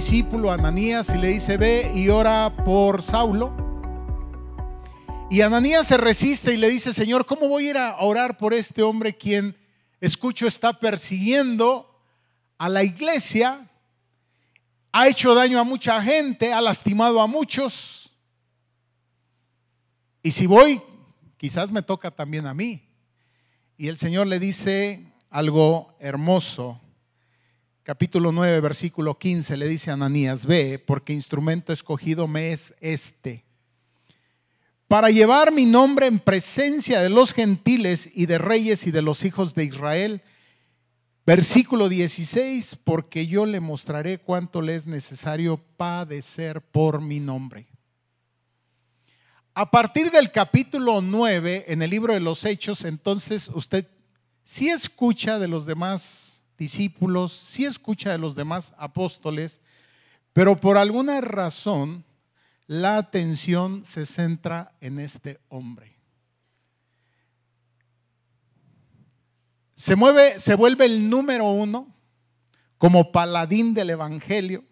discípulo 0.00 0.50
Ananías 0.50 1.12
y 1.14 1.18
le 1.18 1.28
dice, 1.28 1.58
ve 1.58 1.92
y 1.94 2.08
ora 2.08 2.56
por 2.64 3.02
Saulo. 3.02 3.54
Y 5.28 5.42
Ananías 5.42 5.88
se 5.88 5.98
resiste 5.98 6.54
y 6.54 6.56
le 6.56 6.70
dice, 6.70 6.94
Señor, 6.94 7.26
¿cómo 7.26 7.48
voy 7.48 7.66
a 7.66 7.70
ir 7.70 7.76
a 7.76 7.96
orar 7.98 8.38
por 8.38 8.54
este 8.54 8.82
hombre 8.82 9.14
quien, 9.14 9.54
escucho, 10.00 10.46
está 10.46 10.72
persiguiendo 10.72 12.02
a 12.56 12.70
la 12.70 12.82
iglesia? 12.82 13.68
Ha 14.90 15.06
hecho 15.06 15.34
daño 15.34 15.58
a 15.58 15.64
mucha 15.64 16.00
gente, 16.00 16.50
ha 16.50 16.62
lastimado 16.62 17.20
a 17.20 17.26
muchos. 17.26 18.10
Y 20.22 20.30
si 20.30 20.46
voy, 20.46 20.80
quizás 21.36 21.70
me 21.70 21.82
toca 21.82 22.10
también 22.10 22.46
a 22.46 22.54
mí. 22.54 22.88
Y 23.76 23.88
el 23.88 23.98
Señor 23.98 24.28
le 24.28 24.38
dice 24.38 25.12
algo 25.28 25.94
hermoso 26.00 26.80
capítulo 27.82 28.30
9, 28.32 28.60
versículo 28.60 29.18
15, 29.18 29.56
le 29.56 29.68
dice 29.68 29.90
a 29.90 29.94
Ananías, 29.94 30.46
ve, 30.46 30.78
porque 30.78 31.12
instrumento 31.12 31.72
escogido 31.72 32.28
me 32.28 32.52
es 32.52 32.74
este, 32.80 33.44
para 34.86 35.10
llevar 35.10 35.52
mi 35.52 35.66
nombre 35.66 36.06
en 36.06 36.18
presencia 36.18 37.00
de 37.00 37.10
los 37.10 37.32
gentiles 37.32 38.10
y 38.14 38.26
de 38.26 38.38
reyes 38.38 38.86
y 38.86 38.90
de 38.90 39.02
los 39.02 39.24
hijos 39.24 39.54
de 39.54 39.64
Israel. 39.64 40.22
Versículo 41.24 41.88
16, 41.88 42.76
porque 42.82 43.28
yo 43.28 43.46
le 43.46 43.60
mostraré 43.60 44.18
cuánto 44.18 44.62
le 44.62 44.74
es 44.74 44.86
necesario 44.86 45.58
padecer 45.76 46.60
por 46.60 47.00
mi 47.00 47.20
nombre. 47.20 47.68
A 49.54 49.70
partir 49.70 50.10
del 50.10 50.32
capítulo 50.32 51.02
9 51.02 51.66
en 51.68 51.82
el 51.82 51.90
libro 51.90 52.14
de 52.14 52.20
los 52.20 52.44
Hechos, 52.44 52.84
entonces 52.84 53.48
usted 53.54 53.86
sí 54.42 54.70
escucha 54.70 55.38
de 55.38 55.46
los 55.46 55.66
demás 55.66 56.39
discípulos, 56.60 57.32
sí 57.32 57.64
escucha 57.64 58.12
de 58.12 58.18
los 58.18 58.34
demás 58.34 58.74
apóstoles, 58.76 59.62
pero 60.34 60.56
por 60.56 60.76
alguna 60.76 61.22
razón 61.22 62.04
la 62.66 62.98
atención 62.98 63.82
se 63.84 64.04
centra 64.04 64.76
en 64.80 65.00
este 65.00 65.40
hombre. 65.48 65.98
Se 69.74 69.96
mueve, 69.96 70.38
se 70.38 70.54
vuelve 70.54 70.84
el 70.84 71.08
número 71.08 71.46
uno 71.46 71.88
como 72.76 73.10
paladín 73.10 73.72
del 73.72 73.90
evangelio. 73.90 74.62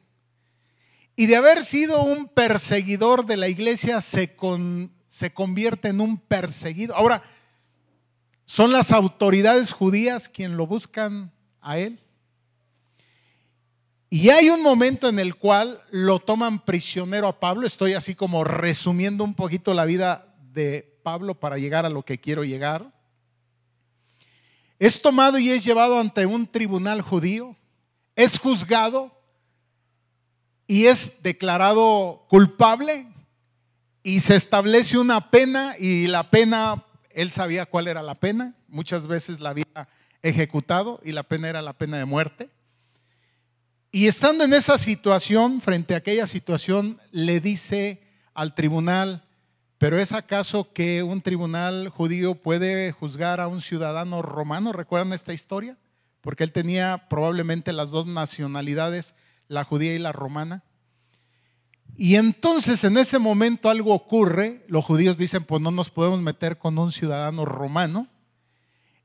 Y 1.16 1.26
de 1.26 1.36
haber 1.36 1.64
sido 1.64 2.02
un 2.02 2.28
perseguidor 2.28 3.24
de 3.24 3.38
la 3.38 3.48
iglesia, 3.48 4.02
se, 4.02 4.36
se 5.06 5.32
convierte 5.32 5.88
en 5.88 6.02
un 6.02 6.18
perseguido. 6.18 6.94
Ahora, 6.94 7.22
son 8.44 8.72
las 8.72 8.92
autoridades 8.92 9.72
judías 9.72 10.28
quien 10.28 10.58
lo 10.58 10.66
buscan 10.66 11.32
a 11.60 11.78
él. 11.78 12.00
Y 14.10 14.30
hay 14.30 14.48
un 14.48 14.62
momento 14.62 15.08
en 15.08 15.18
el 15.18 15.34
cual 15.34 15.82
lo 15.90 16.18
toman 16.18 16.64
prisionero 16.64 17.28
a 17.28 17.40
Pablo. 17.40 17.66
Estoy 17.66 17.92
así 17.92 18.14
como 18.14 18.42
resumiendo 18.42 19.22
un 19.22 19.34
poquito 19.34 19.74
la 19.74 19.84
vida 19.84 20.34
de 20.52 20.98
Pablo 21.02 21.34
para 21.34 21.58
llegar 21.58 21.84
a 21.84 21.90
lo 21.90 22.02
que 22.02 22.18
quiero 22.18 22.42
llegar. 22.42 22.90
Es 24.78 25.02
tomado 25.02 25.38
y 25.38 25.50
es 25.50 25.64
llevado 25.64 25.98
ante 25.98 26.24
un 26.24 26.46
tribunal 26.46 27.02
judío. 27.02 27.56
Es 28.16 28.38
juzgado 28.38 29.12
y 30.66 30.86
es 30.86 31.22
declarado 31.22 32.26
culpable 32.28 33.06
y 34.02 34.20
se 34.20 34.36
establece 34.36 34.98
una 34.98 35.30
pena 35.30 35.74
y 35.78 36.06
la 36.06 36.30
pena, 36.30 36.84
él 37.10 37.30
sabía 37.30 37.66
cuál 37.66 37.88
era 37.88 38.02
la 38.02 38.14
pena, 38.14 38.54
muchas 38.68 39.06
veces 39.06 39.40
la 39.40 39.50
había 39.50 39.88
ejecutado 40.22 41.00
y 41.04 41.12
la 41.12 41.22
pena 41.22 41.48
era 41.48 41.62
la 41.62 41.72
pena 41.72 41.98
de 41.98 42.04
muerte. 42.04 42.50
Y 43.90 44.06
estando 44.06 44.44
en 44.44 44.52
esa 44.52 44.76
situación, 44.76 45.60
frente 45.60 45.94
a 45.94 45.98
aquella 45.98 46.26
situación, 46.26 47.00
le 47.10 47.40
dice 47.40 48.02
al 48.34 48.54
tribunal, 48.54 49.24
pero 49.78 49.98
¿es 49.98 50.12
acaso 50.12 50.72
que 50.72 51.02
un 51.02 51.22
tribunal 51.22 51.88
judío 51.88 52.34
puede 52.34 52.92
juzgar 52.92 53.40
a 53.40 53.48
un 53.48 53.60
ciudadano 53.60 54.22
romano? 54.22 54.72
¿Recuerdan 54.72 55.12
esta 55.12 55.32
historia? 55.32 55.78
Porque 56.20 56.44
él 56.44 56.52
tenía 56.52 57.06
probablemente 57.08 57.72
las 57.72 57.90
dos 57.90 58.06
nacionalidades, 58.06 59.14
la 59.46 59.64
judía 59.64 59.94
y 59.94 59.98
la 59.98 60.12
romana. 60.12 60.64
Y 61.96 62.16
entonces 62.16 62.84
en 62.84 62.98
ese 62.98 63.18
momento 63.18 63.70
algo 63.70 63.94
ocurre, 63.94 64.64
los 64.68 64.84
judíos 64.84 65.16
dicen, 65.16 65.44
pues 65.44 65.62
no 65.62 65.70
nos 65.70 65.90
podemos 65.90 66.20
meter 66.20 66.58
con 66.58 66.76
un 66.78 66.92
ciudadano 66.92 67.44
romano. 67.44 68.08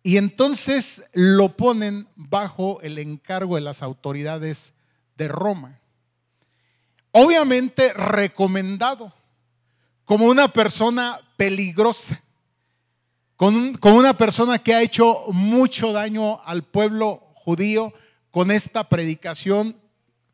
Y 0.03 0.17
entonces 0.17 1.05
lo 1.13 1.55
ponen 1.55 2.09
bajo 2.17 2.81
el 2.81 2.99
encargo 2.99 3.55
de 3.55 3.61
las 3.61 3.81
autoridades 3.81 4.73
de 5.15 5.29
Roma. 5.29 5.79
Obviamente 7.11 7.93
recomendado 7.93 9.13
como 10.03 10.25
una 10.25 10.49
persona 10.49 11.19
peligrosa, 11.37 12.21
con, 13.37 13.77
una 13.83 14.17
persona 14.17 14.59
que 14.59 14.73
ha 14.73 14.81
hecho 14.81 15.25
mucho 15.31 15.93
daño 15.93 16.41
al 16.43 16.63
pueblo 16.63 17.29
judío 17.33 17.93
con 18.29 18.51
esta 18.51 18.89
predicación, 18.89 19.77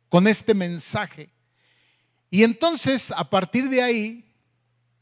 con 0.08 0.26
este 0.26 0.54
mensaje. 0.54 1.30
Y 2.28 2.42
entonces, 2.42 3.12
a 3.16 3.24
partir 3.24 3.68
de 3.68 3.82
ahí, 3.82 4.24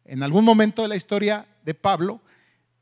en 0.05 0.23
algún 0.23 0.45
momento 0.45 0.83
de 0.83 0.89
la 0.89 0.97
historia 0.97 1.47
de 1.65 1.75
Pablo, 1.75 2.21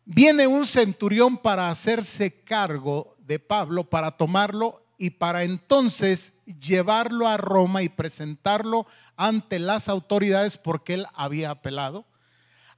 Viene 0.06 0.46
un 0.46 0.66
centurión 0.66 1.36
para 1.36 1.68
hacerse 1.68 2.42
cargo 2.44 3.16
de 3.18 3.40
Pablo, 3.40 3.84
para 3.84 4.12
tomarlo 4.12 4.86
y 4.98 5.10
para 5.10 5.42
entonces 5.42 6.32
llevarlo 6.46 7.26
a 7.26 7.36
Roma 7.36 7.82
y 7.82 7.88
presentarlo 7.88 8.86
ante 9.16 9.58
las 9.58 9.88
autoridades 9.88 10.58
porque 10.58 10.94
él 10.94 11.06
había 11.12 11.50
apelado 11.50 12.06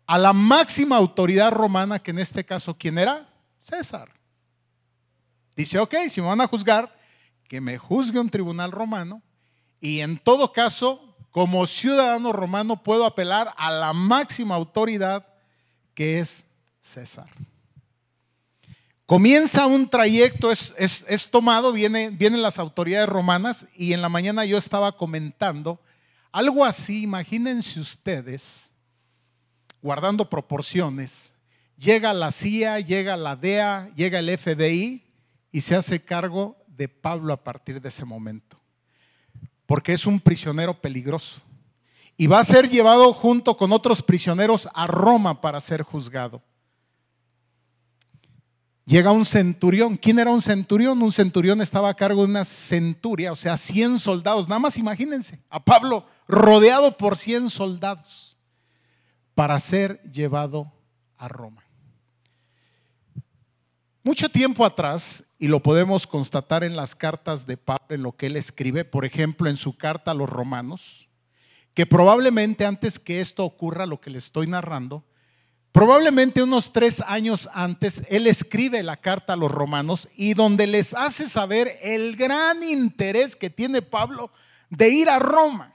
a 0.06 0.16
la 0.16 0.32
máxima 0.32 0.96
autoridad 0.96 1.52
romana, 1.52 1.98
que 1.98 2.12
en 2.12 2.18
este 2.18 2.42
caso, 2.42 2.78
¿quién 2.78 2.96
era? 2.96 3.28
César. 3.58 4.08
Dice, 5.54 5.78
ok, 5.78 5.94
si 6.08 6.22
me 6.22 6.28
van 6.28 6.40
a 6.40 6.46
juzgar, 6.46 6.98
que 7.46 7.60
me 7.60 7.76
juzgue 7.76 8.18
un 8.18 8.30
tribunal 8.30 8.72
romano 8.72 9.22
y 9.80 10.00
en 10.00 10.16
todo 10.18 10.50
caso, 10.50 11.14
como 11.30 11.66
ciudadano 11.66 12.32
romano, 12.32 12.82
puedo 12.82 13.04
apelar 13.04 13.52
a 13.58 13.70
la 13.70 13.92
máxima 13.92 14.54
autoridad 14.54 15.26
que 15.92 16.20
es 16.20 16.47
César. 16.80 17.28
Comienza 19.06 19.66
un 19.66 19.88
trayecto, 19.88 20.50
es, 20.52 21.28
tomado, 21.30 21.72
viene, 21.72 22.10
vienen 22.10 22.42
las 22.42 22.58
autoridades 22.58 23.08
romanas 23.08 23.66
y 23.74 23.94
en 23.94 24.02
la 24.02 24.10
mañana 24.10 24.44
yo 24.44 24.58
estaba 24.58 24.96
comentando 24.96 25.80
algo 26.30 26.64
así, 26.64 27.02
imagínense 27.02 27.80
ustedes, 27.80 28.70
guardando 29.80 30.28
proporciones, 30.28 31.32
llega 31.78 32.12
la 32.12 32.30
CIA, 32.30 32.80
llega 32.80 33.16
la 33.16 33.34
DEA, 33.34 33.90
llega 33.96 34.18
el 34.18 34.38
FBI 34.38 35.02
y 35.50 35.60
se 35.62 35.74
hace 35.74 36.04
cargo 36.04 36.56
de 36.66 36.88
Pablo 36.88 37.32
a 37.32 37.42
partir 37.42 37.80
de 37.80 37.88
ese 37.88 38.04
momento, 38.04 38.60
porque 39.64 39.94
es 39.94 40.04
un 40.06 40.20
prisionero 40.20 40.78
peligroso 40.78 41.40
y 42.18 42.26
va 42.26 42.40
a 42.40 42.44
ser 42.44 42.68
llevado 42.68 43.14
junto 43.14 43.56
con 43.56 43.72
otros 43.72 44.02
prisioneros 44.02 44.68
a 44.74 44.86
Roma 44.86 45.40
para 45.40 45.60
ser 45.60 45.82
juzgado. 45.82 46.42
Llega 48.88 49.12
un 49.12 49.26
centurión. 49.26 49.98
¿Quién 49.98 50.18
era 50.18 50.30
un 50.30 50.40
centurión? 50.40 51.02
Un 51.02 51.12
centurión 51.12 51.60
estaba 51.60 51.90
a 51.90 51.94
cargo 51.94 52.22
de 52.22 52.30
una 52.30 52.44
centuria, 52.46 53.32
o 53.32 53.36
sea, 53.36 53.58
100 53.58 53.98
soldados. 53.98 54.48
Nada 54.48 54.60
más 54.60 54.78
imagínense, 54.78 55.42
a 55.50 55.62
Pablo 55.62 56.06
rodeado 56.26 56.96
por 56.96 57.18
100 57.18 57.50
soldados 57.50 58.38
para 59.34 59.60
ser 59.60 60.00
llevado 60.10 60.72
a 61.18 61.28
Roma. 61.28 61.62
Mucho 64.02 64.30
tiempo 64.30 64.64
atrás, 64.64 65.24
y 65.38 65.48
lo 65.48 65.62
podemos 65.62 66.06
constatar 66.06 66.64
en 66.64 66.74
las 66.74 66.94
cartas 66.94 67.46
de 67.46 67.58
Pablo, 67.58 67.84
en 67.90 68.02
lo 68.02 68.16
que 68.16 68.28
él 68.28 68.36
escribe, 68.36 68.86
por 68.86 69.04
ejemplo, 69.04 69.50
en 69.50 69.58
su 69.58 69.76
carta 69.76 70.12
a 70.12 70.14
los 70.14 70.30
romanos, 70.30 71.10
que 71.74 71.84
probablemente 71.84 72.64
antes 72.64 72.98
que 72.98 73.20
esto 73.20 73.44
ocurra, 73.44 73.84
lo 73.84 74.00
que 74.00 74.08
le 74.08 74.16
estoy 74.16 74.46
narrando, 74.46 75.04
Probablemente 75.78 76.42
unos 76.42 76.72
tres 76.72 77.00
años 77.06 77.48
antes, 77.54 78.02
él 78.10 78.26
escribe 78.26 78.82
la 78.82 78.96
carta 78.96 79.34
a 79.34 79.36
los 79.36 79.48
romanos 79.48 80.08
y 80.16 80.34
donde 80.34 80.66
les 80.66 80.92
hace 80.92 81.28
saber 81.28 81.70
el 81.82 82.16
gran 82.16 82.64
interés 82.64 83.36
que 83.36 83.48
tiene 83.48 83.80
Pablo 83.80 84.32
de 84.70 84.88
ir 84.88 85.08
a 85.08 85.20
Roma. 85.20 85.72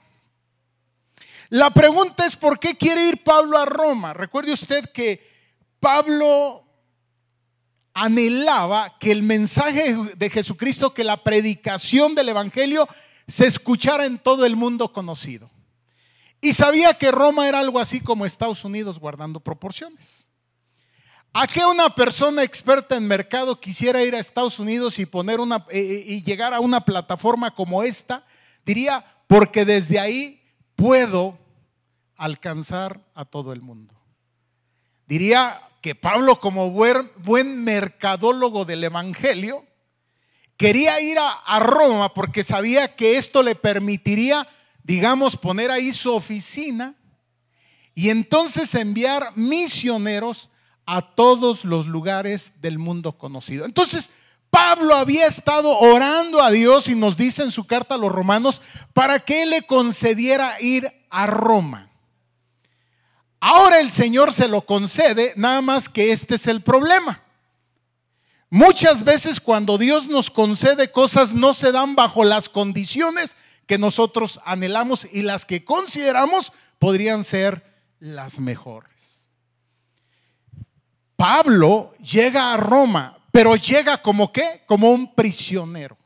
La 1.48 1.70
pregunta 1.70 2.26
es, 2.26 2.36
¿por 2.36 2.60
qué 2.60 2.76
quiere 2.76 3.08
ir 3.08 3.24
Pablo 3.24 3.56
a 3.56 3.64
Roma? 3.64 4.12
Recuerde 4.12 4.52
usted 4.52 4.84
que 4.92 5.26
Pablo 5.80 6.66
anhelaba 7.94 8.98
que 8.98 9.10
el 9.10 9.22
mensaje 9.22 9.96
de 10.18 10.28
Jesucristo, 10.28 10.92
que 10.92 11.04
la 11.04 11.24
predicación 11.24 12.14
del 12.14 12.28
Evangelio 12.28 12.86
se 13.26 13.46
escuchara 13.46 14.04
en 14.04 14.18
todo 14.18 14.44
el 14.44 14.54
mundo 14.54 14.92
conocido. 14.92 15.53
Y 16.44 16.52
sabía 16.52 16.92
que 16.92 17.10
Roma 17.10 17.48
era 17.48 17.60
algo 17.60 17.80
así 17.80 18.02
como 18.02 18.26
Estados 18.26 18.66
Unidos 18.66 18.98
guardando 19.00 19.40
proporciones. 19.40 20.28
¿A 21.32 21.46
qué 21.46 21.64
una 21.64 21.88
persona 21.94 22.42
experta 22.42 22.96
en 22.96 23.06
mercado 23.06 23.58
quisiera 23.58 24.04
ir 24.04 24.14
a 24.14 24.18
Estados 24.18 24.58
Unidos 24.58 24.98
y 24.98 25.06
poner 25.06 25.40
una 25.40 25.64
eh, 25.70 25.80
eh, 25.80 26.04
y 26.06 26.22
llegar 26.22 26.52
a 26.52 26.60
una 26.60 26.82
plataforma 26.82 27.54
como 27.54 27.82
esta? 27.82 28.26
Diría, 28.62 29.02
porque 29.26 29.64
desde 29.64 29.98
ahí 29.98 30.42
puedo 30.76 31.38
alcanzar 32.14 33.00
a 33.14 33.24
todo 33.24 33.54
el 33.54 33.62
mundo. 33.62 33.94
Diría 35.06 35.62
que 35.80 35.94
Pablo, 35.94 36.38
como 36.38 36.68
buen, 36.68 37.64
mercadólogo 37.64 38.66
del 38.66 38.84
Evangelio, 38.84 39.64
quería 40.58 41.00
ir 41.00 41.16
a, 41.18 41.58
Roma 41.60 42.12
porque 42.12 42.42
sabía 42.42 42.94
que 42.96 43.16
esto 43.16 43.42
le 43.42 43.54
permitiría, 43.54 44.46
digamos, 44.84 45.36
poner 45.36 45.70
ahí 45.70 45.92
su 45.92 46.14
oficina 46.14 46.94
y 47.94 48.10
entonces 48.10 48.74
enviar 48.74 49.32
misioneros 49.34 50.50
a 50.86 51.00
todos 51.00 51.64
los 51.64 51.86
lugares 51.86 52.60
del 52.60 52.78
mundo 52.78 53.16
conocido. 53.16 53.64
Entonces, 53.64 54.10
Pablo 54.50 54.94
había 54.94 55.26
estado 55.26 55.76
orando 55.78 56.40
a 56.42 56.50
Dios 56.50 56.88
y 56.88 56.94
nos 56.94 57.16
dice 57.16 57.42
en 57.42 57.50
su 57.50 57.66
carta 57.66 57.96
a 57.96 57.98
los 57.98 58.12
romanos 58.12 58.62
para 58.92 59.18
que 59.18 59.46
le 59.46 59.62
concediera 59.62 60.60
ir 60.60 60.92
a 61.10 61.26
Roma. 61.26 61.90
Ahora 63.40 63.80
el 63.80 63.90
Señor 63.90 64.32
se 64.32 64.48
lo 64.48 64.64
concede, 64.64 65.32
nada 65.36 65.60
más 65.60 65.88
que 65.88 66.12
este 66.12 66.36
es 66.36 66.46
el 66.46 66.62
problema. 66.62 67.22
Muchas 68.48 69.02
veces 69.02 69.40
cuando 69.40 69.78
Dios 69.78 70.06
nos 70.06 70.30
concede 70.30 70.92
cosas 70.92 71.32
no 71.32 71.54
se 71.54 71.72
dan 71.72 71.96
bajo 71.96 72.22
las 72.22 72.48
condiciones 72.48 73.36
que 73.66 73.78
nosotros 73.78 74.40
anhelamos 74.44 75.06
y 75.10 75.22
las 75.22 75.44
que 75.44 75.64
consideramos 75.64 76.52
podrían 76.78 77.24
ser 77.24 77.64
las 77.98 78.38
mejores. 78.38 79.28
Pablo 81.16 81.92
llega 81.98 82.52
a 82.52 82.56
Roma 82.56 83.14
pero 83.34 83.56
llega 83.56 84.00
como 84.00 84.32
qué? 84.32 84.62
Como 84.64 84.92
un 84.92 85.12
prisionero. 85.12 85.98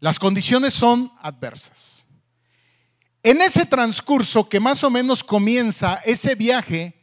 Las 0.00 0.18
condiciones 0.18 0.74
son 0.74 1.10
adversas. 1.22 2.04
En 3.22 3.40
ese 3.40 3.64
transcurso 3.64 4.50
que 4.50 4.60
más 4.60 4.84
o 4.84 4.90
menos 4.90 5.24
comienza 5.24 5.94
ese 6.04 6.34
viaje 6.34 6.94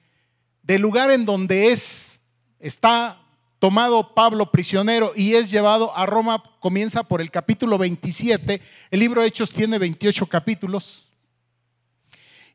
del 0.62 0.84
lugar 0.84 1.10
en 1.10 1.26
donde 1.26 1.72
es, 1.72 2.22
está 2.60 3.20
tomado 3.64 4.14
Pablo 4.14 4.52
prisionero 4.52 5.14
y 5.16 5.36
es 5.36 5.50
llevado 5.50 5.96
a 5.96 6.06
Roma, 6.06 6.44
comienza 6.60 7.02
por 7.02 7.22
el 7.22 7.32
capítulo 7.32 7.78
27. 7.78 8.62
El 8.92 9.00
libro 9.00 9.22
de 9.22 9.30
Hechos 9.30 9.54
tiene 9.54 9.78
28 9.78 10.26
capítulos 10.26 11.06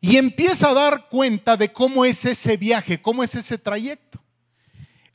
y 0.03 0.19
empieza 0.19 0.69
a 0.69 0.75
dar 0.75 1.09
cuenta 1.09 1.57
de 1.57 1.73
cómo 1.73 2.05
es 2.05 2.27
ese 2.27 2.59
viaje, 2.59 3.01
cómo 3.01 3.25
es 3.25 3.35
ese 3.35 3.57
trayecto 3.57 4.21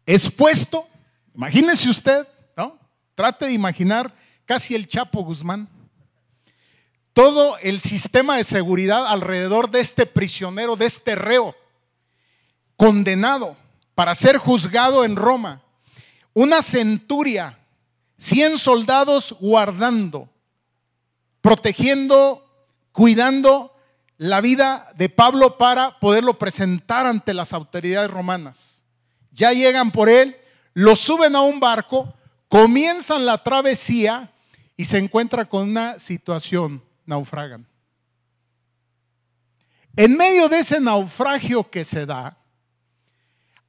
expuesto, 0.07 0.87
imagínese 1.35 1.87
usted, 1.87 2.27
¿no? 2.57 2.75
Trate 3.13 3.45
de 3.45 3.53
imaginar 3.53 4.11
casi 4.45 4.73
el 4.73 4.87
Chapo 4.87 5.23
Guzmán. 5.23 5.69
Todo 7.13 7.55
el 7.59 7.79
sistema 7.79 8.37
de 8.37 8.43
seguridad 8.43 9.05
alrededor 9.05 9.69
de 9.69 9.81
este 9.81 10.07
prisionero, 10.07 10.75
de 10.75 10.87
este 10.87 11.13
reo, 11.13 11.55
condenado 12.77 13.55
para 13.93 14.15
ser 14.15 14.37
juzgado 14.37 15.05
en 15.05 15.15
Roma. 15.15 15.62
Una 16.33 16.61
centuria, 16.61 17.59
100 18.17 18.57
soldados 18.57 19.35
guardando, 19.39 20.29
protegiendo, 21.41 22.45
cuidando 22.91 23.75
la 24.17 24.41
vida 24.41 24.91
de 24.95 25.09
Pablo 25.09 25.57
para 25.57 25.99
poderlo 25.99 26.37
presentar 26.39 27.05
ante 27.05 27.33
las 27.33 27.53
autoridades 27.53 28.09
romanas 28.09 28.83
ya 29.33 29.51
llegan 29.51 29.91
por 29.91 30.09
él, 30.09 30.37
lo 30.73 30.95
suben 30.95 31.35
a 31.35 31.41
un 31.41 31.59
barco, 31.59 32.13
comienzan 32.47 33.25
la 33.25 33.43
travesía 33.43 34.31
y 34.77 34.85
se 34.85 34.99
encuentra 34.99 35.45
con 35.45 35.69
una 35.69 35.99
situación, 35.99 36.83
naufragan. 37.05 37.67
En 39.95 40.15
medio 40.15 40.49
de 40.49 40.59
ese 40.59 40.79
naufragio 40.79 41.69
que 41.69 41.83
se 41.83 42.05
da, 42.05 42.37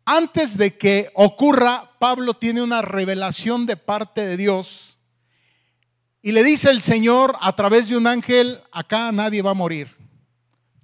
antes 0.04 0.58
de 0.58 0.76
que 0.76 1.10
ocurra, 1.14 1.90
Pablo 1.98 2.34
tiene 2.34 2.62
una 2.62 2.82
revelación 2.82 3.66
de 3.66 3.76
parte 3.76 4.26
de 4.26 4.36
Dios 4.36 4.94
y 6.26 6.32
le 6.32 6.42
dice 6.42 6.70
el 6.70 6.80
Señor 6.80 7.36
a 7.42 7.54
través 7.54 7.90
de 7.90 7.98
un 7.98 8.06
ángel, 8.06 8.58
acá 8.72 9.12
nadie 9.12 9.42
va 9.42 9.50
a 9.50 9.54
morir, 9.54 9.94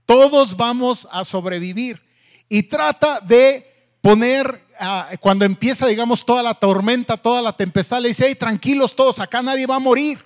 todos 0.05 0.55
vamos 0.55 1.09
a 1.11 1.25
sobrevivir. 1.25 2.03
Y 2.47 2.65
trata 2.65 3.21
de 3.21 3.97
poner, 4.03 4.67
ah, 4.79 5.09
cuando 5.21 5.45
empieza, 5.45 5.87
digamos, 5.87 6.27
toda 6.27 6.43
la 6.43 6.55
tormenta, 6.55 7.17
toda 7.17 7.41
la 7.41 7.57
tempestad, 7.57 8.01
le 8.01 8.09
dice, 8.09 8.27
hey, 8.27 8.35
tranquilos 8.35 8.95
todos, 8.95 9.19
acá 9.19 9.41
nadie 9.41 9.67
va 9.67 9.77
a 9.77 9.79
morir. 9.79 10.23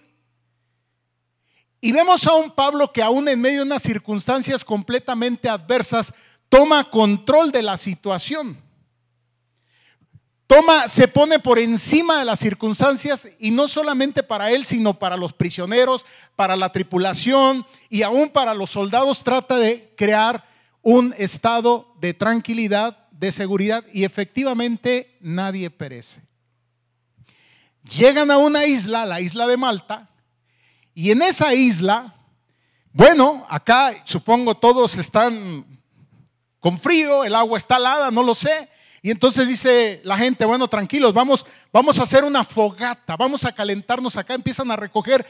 Y 1.81 1.93
vemos 1.93 2.27
a 2.27 2.35
un 2.35 2.51
Pablo 2.51 2.91
que 2.91 3.03
aún 3.03 3.29
en 3.29 3.41
medio 3.41 3.59
de 3.59 3.67
unas 3.67 3.83
circunstancias 3.83 4.65
completamente 4.65 5.49
adversas, 5.49 6.15
toma 6.49 6.91
control 6.91 7.53
de 7.53 7.63
la 7.63 7.77
situación. 7.77 8.64
Toma, 10.47 10.89
se 10.89 11.09
pone 11.09 11.39
por 11.39 11.59
encima 11.59 12.19
de 12.19 12.27
las 12.27 12.39
circunstancias 12.39 13.29
y 13.39 13.51
no 13.51 13.67
solamente 13.67 14.23
para 14.23 14.51
él, 14.51 14.67
sino 14.67 14.99
para 14.99 15.17
los 15.17 15.33
prisioneros, 15.33 16.05
para 16.37 16.55
la 16.55 16.71
tripulación 16.71 17.67
y 17.89 18.03
aún 18.03 18.29
para 18.29 18.53
los 18.53 18.71
soldados 18.71 19.25
trata 19.25 19.57
de 19.57 19.93
crear 19.97 20.47
un 20.83 21.15
estado 21.17 21.95
de 21.99 22.13
tranquilidad 22.13 23.09
de 23.11 23.33
seguridad 23.33 23.85
y 23.91 24.05
efectivamente 24.05 25.17
nadie 25.21 25.71
perece. 25.71 26.21
Llegan 27.97 28.31
a 28.31 28.37
una 28.37 28.67
isla, 28.67 29.07
la 29.07 29.21
isla 29.21 29.47
de 29.47 29.57
Malta, 29.57 30.11
y 30.95 31.11
en 31.11 31.23
esa 31.23 31.55
isla, 31.55 32.15
bueno, 32.93 33.47
acá 33.49 33.95
supongo 34.05 34.55
todos 34.55 34.97
están 34.97 35.67
con 36.61 36.79
frío, 36.79 37.25
el 37.25 37.35
agua 37.35 37.59
está 37.59 37.77
helada, 37.77 38.11
no 38.11 38.23
lo 38.23 38.35
sé. 38.35 38.69
Y 39.05 39.11
entonces 39.11 39.47
dice 39.47 40.01
la 40.03 40.17
gente, 40.17 40.47
bueno, 40.47 40.67
tranquilos, 40.67 41.13
vamos, 41.13 41.45
vamos 41.71 41.99
a 41.99 42.05
hacer 42.05 42.25
una 42.25 42.43
fogata, 42.43 43.17
vamos 43.17 43.45
a 43.45 43.53
calentarnos 43.53 44.17
acá, 44.17 44.33
empiezan 44.33 44.71
a 44.71 44.77
recoger 44.77 45.27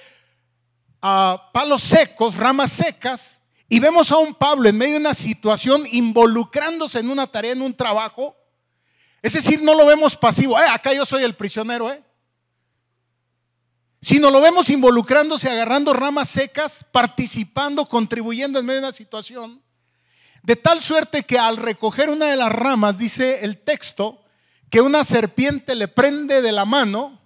a 1.02 1.50
palos 1.52 1.82
secos, 1.82 2.36
ramas 2.36 2.70
secas, 2.70 3.42
y 3.68 3.80
vemos 3.80 4.12
a 4.12 4.18
un 4.18 4.32
Pablo 4.32 4.68
en 4.68 4.78
medio 4.78 4.92
de 4.92 5.00
una 5.00 5.12
situación 5.12 5.82
involucrándose 5.90 7.00
en 7.00 7.10
una 7.10 7.26
tarea, 7.26 7.50
en 7.50 7.62
un 7.62 7.74
trabajo. 7.74 8.36
Es 9.20 9.32
decir, 9.32 9.60
no 9.60 9.74
lo 9.74 9.84
vemos 9.86 10.16
pasivo, 10.16 10.56
eh, 10.56 10.68
acá 10.70 10.94
yo 10.94 11.04
soy 11.04 11.24
el 11.24 11.34
prisionero, 11.34 11.90
¿eh? 11.90 12.00
Sino 14.00 14.30
lo 14.30 14.40
vemos 14.40 14.70
involucrándose, 14.70 15.50
agarrando 15.50 15.92
ramas 15.92 16.28
secas, 16.28 16.86
participando, 16.92 17.86
contribuyendo 17.86 18.60
en 18.60 18.66
medio 18.66 18.82
de 18.82 18.86
una 18.86 18.92
situación. 18.92 19.63
De 20.44 20.56
tal 20.56 20.82
suerte 20.82 21.22
que 21.22 21.38
al 21.38 21.56
recoger 21.56 22.10
una 22.10 22.26
de 22.26 22.36
las 22.36 22.52
ramas, 22.52 22.98
dice 22.98 23.46
el 23.46 23.56
texto, 23.56 24.22
que 24.68 24.82
una 24.82 25.02
serpiente 25.02 25.74
le 25.74 25.88
prende 25.88 26.42
de 26.42 26.52
la 26.52 26.66
mano, 26.66 27.18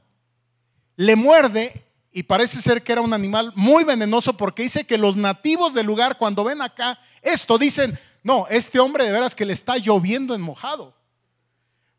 le 0.95 1.17
muerde 1.17 1.85
y 2.13 2.23
parece 2.23 2.63
ser 2.63 2.85
que 2.85 2.93
era 2.93 3.01
un 3.01 3.13
animal 3.13 3.53
muy 3.57 3.83
venenoso 3.83 4.37
porque 4.37 4.63
dice 4.63 4.85
que 4.85 4.99
los 4.99 5.17
nativos 5.17 5.75
del 5.75 5.87
lugar 5.87 6.17
cuando 6.17 6.45
ven 6.45 6.63
acá 6.63 7.01
esto 7.21 7.59
dicen, 7.59 7.99
no, 8.23 8.47
este 8.51 8.79
hombre 8.79 9.05
de 9.05 9.11
veras 9.11 9.35
que 9.35 9.47
le 9.47 9.53
está 9.53 9.79
lloviendo 9.79 10.33
en 10.33 10.41
mojado. 10.41 10.95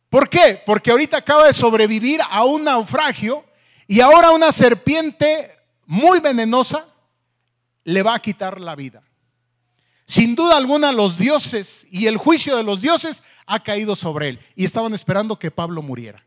¿Por 0.07 0.29
qué? 0.29 0.63
Porque 0.65 0.91
ahorita 0.91 1.17
acaba 1.17 1.47
de 1.47 1.53
sobrevivir 1.53 2.21
a 2.31 2.45
un 2.45 2.63
naufragio 2.63 3.43
y 3.87 3.99
ahora 3.99 4.31
una 4.31 4.53
serpiente 4.53 5.51
muy 5.85 6.21
venenosa 6.21 6.87
le 7.83 8.03
va 8.03 8.13
a 8.13 8.21
quitar 8.21 8.61
la 8.61 8.75
vida. 8.75 9.03
Sin 10.09 10.33
duda 10.33 10.57
alguna 10.57 10.91
los 10.91 11.19
dioses 11.19 11.85
y 11.91 12.07
el 12.07 12.17
juicio 12.17 12.57
de 12.57 12.63
los 12.63 12.81
dioses 12.81 13.21
ha 13.45 13.61
caído 13.61 13.95
sobre 13.95 14.29
él 14.29 14.39
y 14.55 14.65
estaban 14.65 14.95
esperando 14.95 15.37
que 15.37 15.51
Pablo 15.51 15.83
muriera. 15.83 16.25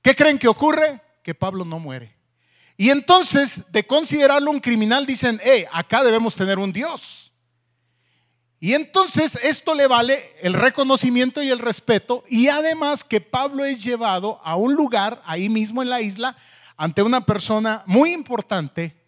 ¿Qué 0.00 0.16
creen 0.16 0.38
que 0.38 0.48
ocurre? 0.48 1.02
Que 1.22 1.34
Pablo 1.34 1.66
no 1.66 1.78
muere. 1.78 2.16
Y 2.78 2.88
entonces, 2.88 3.70
de 3.70 3.86
considerarlo 3.86 4.50
un 4.50 4.60
criminal, 4.60 5.04
dicen, 5.04 5.38
eh, 5.44 5.66
acá 5.72 6.02
debemos 6.02 6.36
tener 6.36 6.58
un 6.58 6.72
Dios. 6.72 7.34
Y 8.58 8.72
entonces 8.72 9.38
esto 9.42 9.74
le 9.74 9.88
vale 9.88 10.24
el 10.40 10.54
reconocimiento 10.54 11.42
y 11.42 11.50
el 11.50 11.58
respeto 11.58 12.24
y 12.30 12.48
además 12.48 13.04
que 13.04 13.20
Pablo 13.20 13.66
es 13.66 13.84
llevado 13.84 14.40
a 14.42 14.56
un 14.56 14.72
lugar 14.72 15.20
ahí 15.26 15.50
mismo 15.50 15.82
en 15.82 15.90
la 15.90 16.00
isla 16.00 16.34
ante 16.78 17.02
una 17.02 17.26
persona 17.26 17.82
muy 17.84 18.12
importante 18.12 19.01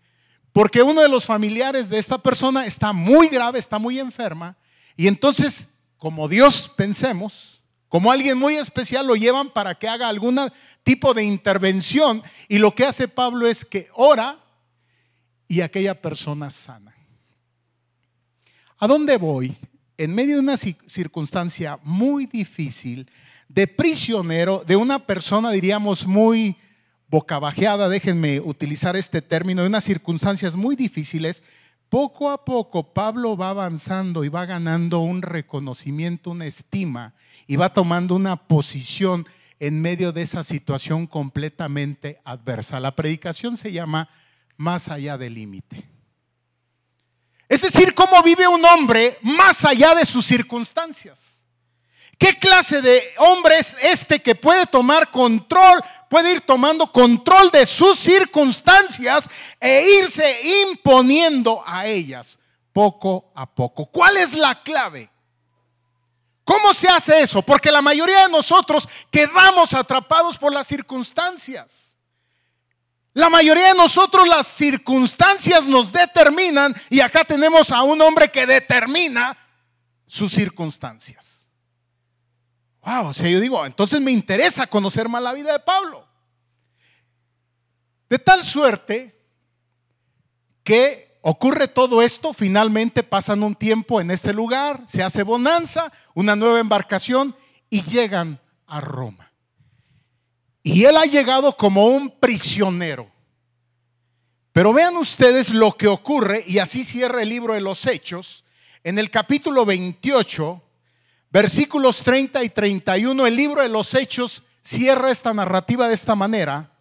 porque 0.54 0.82
uno 0.82 1.02
de 1.02 1.08
los 1.08 1.26
familiares 1.26 1.88
de 1.88 1.98
esta 1.98 2.16
persona 2.16 2.64
está 2.64 2.92
muy 2.92 3.26
grave, 3.26 3.58
está 3.58 3.80
muy 3.80 3.98
enferma 3.98 4.56
y 4.96 5.08
entonces 5.08 5.66
como 5.98 6.28
Dios 6.28 6.70
pensemos, 6.76 7.60
como 7.88 8.12
alguien 8.12 8.38
muy 8.38 8.54
especial 8.54 9.04
lo 9.04 9.16
llevan 9.16 9.50
para 9.50 9.74
que 9.74 9.88
haga 9.88 10.08
algún 10.08 10.38
tipo 10.84 11.12
de 11.12 11.24
intervención 11.24 12.22
y 12.48 12.58
lo 12.58 12.72
que 12.72 12.86
hace 12.86 13.08
Pablo 13.08 13.48
es 13.48 13.64
que 13.64 13.88
ora 13.94 14.38
y 15.48 15.60
aquella 15.60 16.00
persona 16.00 16.50
sana. 16.50 16.94
¿A 18.78 18.86
dónde 18.86 19.16
voy? 19.16 19.56
En 19.98 20.14
medio 20.14 20.34
de 20.36 20.40
una 20.40 20.56
circunstancia 20.56 21.80
muy 21.82 22.26
difícil, 22.26 23.10
de 23.48 23.66
prisionero, 23.66 24.62
de 24.64 24.76
una 24.76 25.04
persona, 25.04 25.50
diríamos, 25.50 26.06
muy 26.06 26.56
boca 27.14 27.38
bajeada, 27.38 27.88
déjenme 27.88 28.40
utilizar 28.40 28.96
este 28.96 29.22
término, 29.22 29.62
en 29.62 29.68
unas 29.68 29.84
circunstancias 29.84 30.56
muy 30.56 30.74
difíciles, 30.74 31.44
poco 31.88 32.28
a 32.28 32.44
poco 32.44 32.92
Pablo 32.92 33.36
va 33.36 33.50
avanzando 33.50 34.24
y 34.24 34.28
va 34.28 34.46
ganando 34.46 34.98
un 34.98 35.22
reconocimiento, 35.22 36.32
una 36.32 36.46
estima 36.46 37.14
y 37.46 37.54
va 37.54 37.72
tomando 37.72 38.16
una 38.16 38.34
posición 38.34 39.28
en 39.60 39.80
medio 39.80 40.10
de 40.10 40.22
esa 40.22 40.42
situación 40.42 41.06
completamente 41.06 42.20
adversa. 42.24 42.80
La 42.80 42.96
predicación 42.96 43.56
se 43.56 43.70
llama 43.70 44.08
más 44.56 44.88
allá 44.88 45.16
del 45.16 45.34
límite. 45.34 45.88
Es 47.48 47.62
decir, 47.62 47.94
cómo 47.94 48.24
vive 48.24 48.48
un 48.48 48.64
hombre 48.64 49.16
más 49.22 49.64
allá 49.64 49.94
de 49.94 50.04
sus 50.04 50.26
circunstancias. 50.26 51.44
¿Qué 52.18 52.36
clase 52.38 52.82
de 52.82 53.02
hombre 53.18 53.58
es 53.58 53.76
este 53.82 54.20
que 54.20 54.34
puede 54.34 54.66
tomar 54.66 55.10
control, 55.10 55.80
puede 56.14 56.30
ir 56.30 56.42
tomando 56.42 56.86
control 56.92 57.50
de 57.50 57.66
sus 57.66 57.98
circunstancias 57.98 59.28
e 59.58 59.98
irse 60.00 60.62
imponiendo 60.70 61.60
a 61.66 61.88
ellas 61.88 62.38
poco 62.72 63.32
a 63.34 63.52
poco? 63.52 63.86
¿Cuál 63.86 64.18
es 64.18 64.34
la 64.34 64.62
clave? 64.62 65.10
¿Cómo 66.44 66.72
se 66.72 66.86
hace 66.86 67.20
eso? 67.20 67.42
Porque 67.42 67.72
la 67.72 67.82
mayoría 67.82 68.26
de 68.26 68.28
nosotros 68.28 68.88
quedamos 69.10 69.74
atrapados 69.74 70.38
por 70.38 70.52
las 70.52 70.68
circunstancias. 70.68 71.96
La 73.12 73.28
mayoría 73.28 73.70
de 73.70 73.74
nosotros 73.74 74.28
las 74.28 74.46
circunstancias 74.46 75.64
nos 75.66 75.90
determinan 75.90 76.80
y 76.90 77.00
acá 77.00 77.24
tenemos 77.24 77.72
a 77.72 77.82
un 77.82 78.00
hombre 78.00 78.30
que 78.30 78.46
determina 78.46 79.36
sus 80.06 80.30
circunstancias. 80.30 81.48
Wow, 82.84 83.08
o 83.08 83.14
sea, 83.14 83.28
yo 83.28 83.40
digo, 83.40 83.66
entonces 83.66 84.00
me 84.00 84.12
interesa 84.12 84.68
conocer 84.68 85.08
más 85.08 85.20
la 85.20 85.32
vida 85.32 85.52
de 85.52 85.58
Pablo. 85.58 86.03
De 88.14 88.20
tal 88.20 88.44
suerte 88.44 89.12
que 90.62 91.18
ocurre 91.22 91.66
todo 91.66 92.00
esto, 92.00 92.32
finalmente 92.32 93.02
pasan 93.02 93.42
un 93.42 93.56
tiempo 93.56 94.00
en 94.00 94.12
este 94.12 94.32
lugar, 94.32 94.84
se 94.86 95.02
hace 95.02 95.24
bonanza, 95.24 95.92
una 96.14 96.36
nueva 96.36 96.60
embarcación 96.60 97.34
y 97.68 97.82
llegan 97.82 98.40
a 98.68 98.80
Roma. 98.80 99.32
Y 100.62 100.84
él 100.84 100.96
ha 100.96 101.06
llegado 101.06 101.56
como 101.56 101.86
un 101.86 102.08
prisionero. 102.08 103.10
Pero 104.52 104.72
vean 104.72 104.96
ustedes 104.96 105.50
lo 105.50 105.72
que 105.72 105.88
ocurre, 105.88 106.44
y 106.46 106.58
así 106.58 106.84
cierra 106.84 107.20
el 107.20 107.30
libro 107.30 107.54
de 107.54 107.62
los 107.62 107.84
Hechos, 107.84 108.44
en 108.84 109.00
el 109.00 109.10
capítulo 109.10 109.66
28, 109.66 110.62
versículos 111.32 112.04
30 112.04 112.44
y 112.44 112.50
31, 112.50 113.26
el 113.26 113.34
libro 113.34 113.60
de 113.60 113.68
los 113.70 113.92
Hechos 113.92 114.44
cierra 114.62 115.10
esta 115.10 115.34
narrativa 115.34 115.88
de 115.88 115.94
esta 115.94 116.14
manera. 116.14 116.73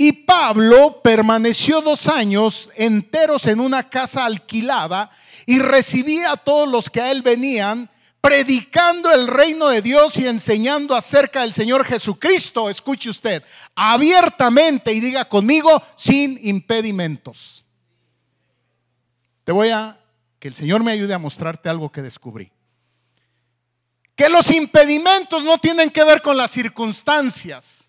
Y 0.00 0.12
Pablo 0.12 1.00
permaneció 1.02 1.80
dos 1.82 2.06
años 2.06 2.70
enteros 2.76 3.46
en 3.46 3.58
una 3.58 3.90
casa 3.90 4.24
alquilada 4.24 5.10
y 5.44 5.58
recibía 5.58 6.30
a 6.30 6.36
todos 6.36 6.68
los 6.68 6.88
que 6.88 7.00
a 7.00 7.10
él 7.10 7.20
venían 7.20 7.90
predicando 8.20 9.10
el 9.12 9.26
reino 9.26 9.68
de 9.68 9.82
Dios 9.82 10.16
y 10.16 10.28
enseñando 10.28 10.94
acerca 10.94 11.40
del 11.40 11.52
Señor 11.52 11.84
Jesucristo, 11.84 12.70
escuche 12.70 13.10
usted, 13.10 13.42
abiertamente 13.74 14.92
y 14.92 15.00
diga 15.00 15.24
conmigo, 15.24 15.82
sin 15.96 16.38
impedimentos. 16.46 17.64
Te 19.42 19.50
voy 19.50 19.70
a, 19.70 19.98
que 20.38 20.46
el 20.46 20.54
Señor 20.54 20.84
me 20.84 20.92
ayude 20.92 21.14
a 21.14 21.18
mostrarte 21.18 21.68
algo 21.68 21.90
que 21.90 22.02
descubrí. 22.02 22.52
Que 24.14 24.28
los 24.28 24.48
impedimentos 24.50 25.42
no 25.42 25.58
tienen 25.58 25.90
que 25.90 26.04
ver 26.04 26.22
con 26.22 26.36
las 26.36 26.52
circunstancias. 26.52 27.87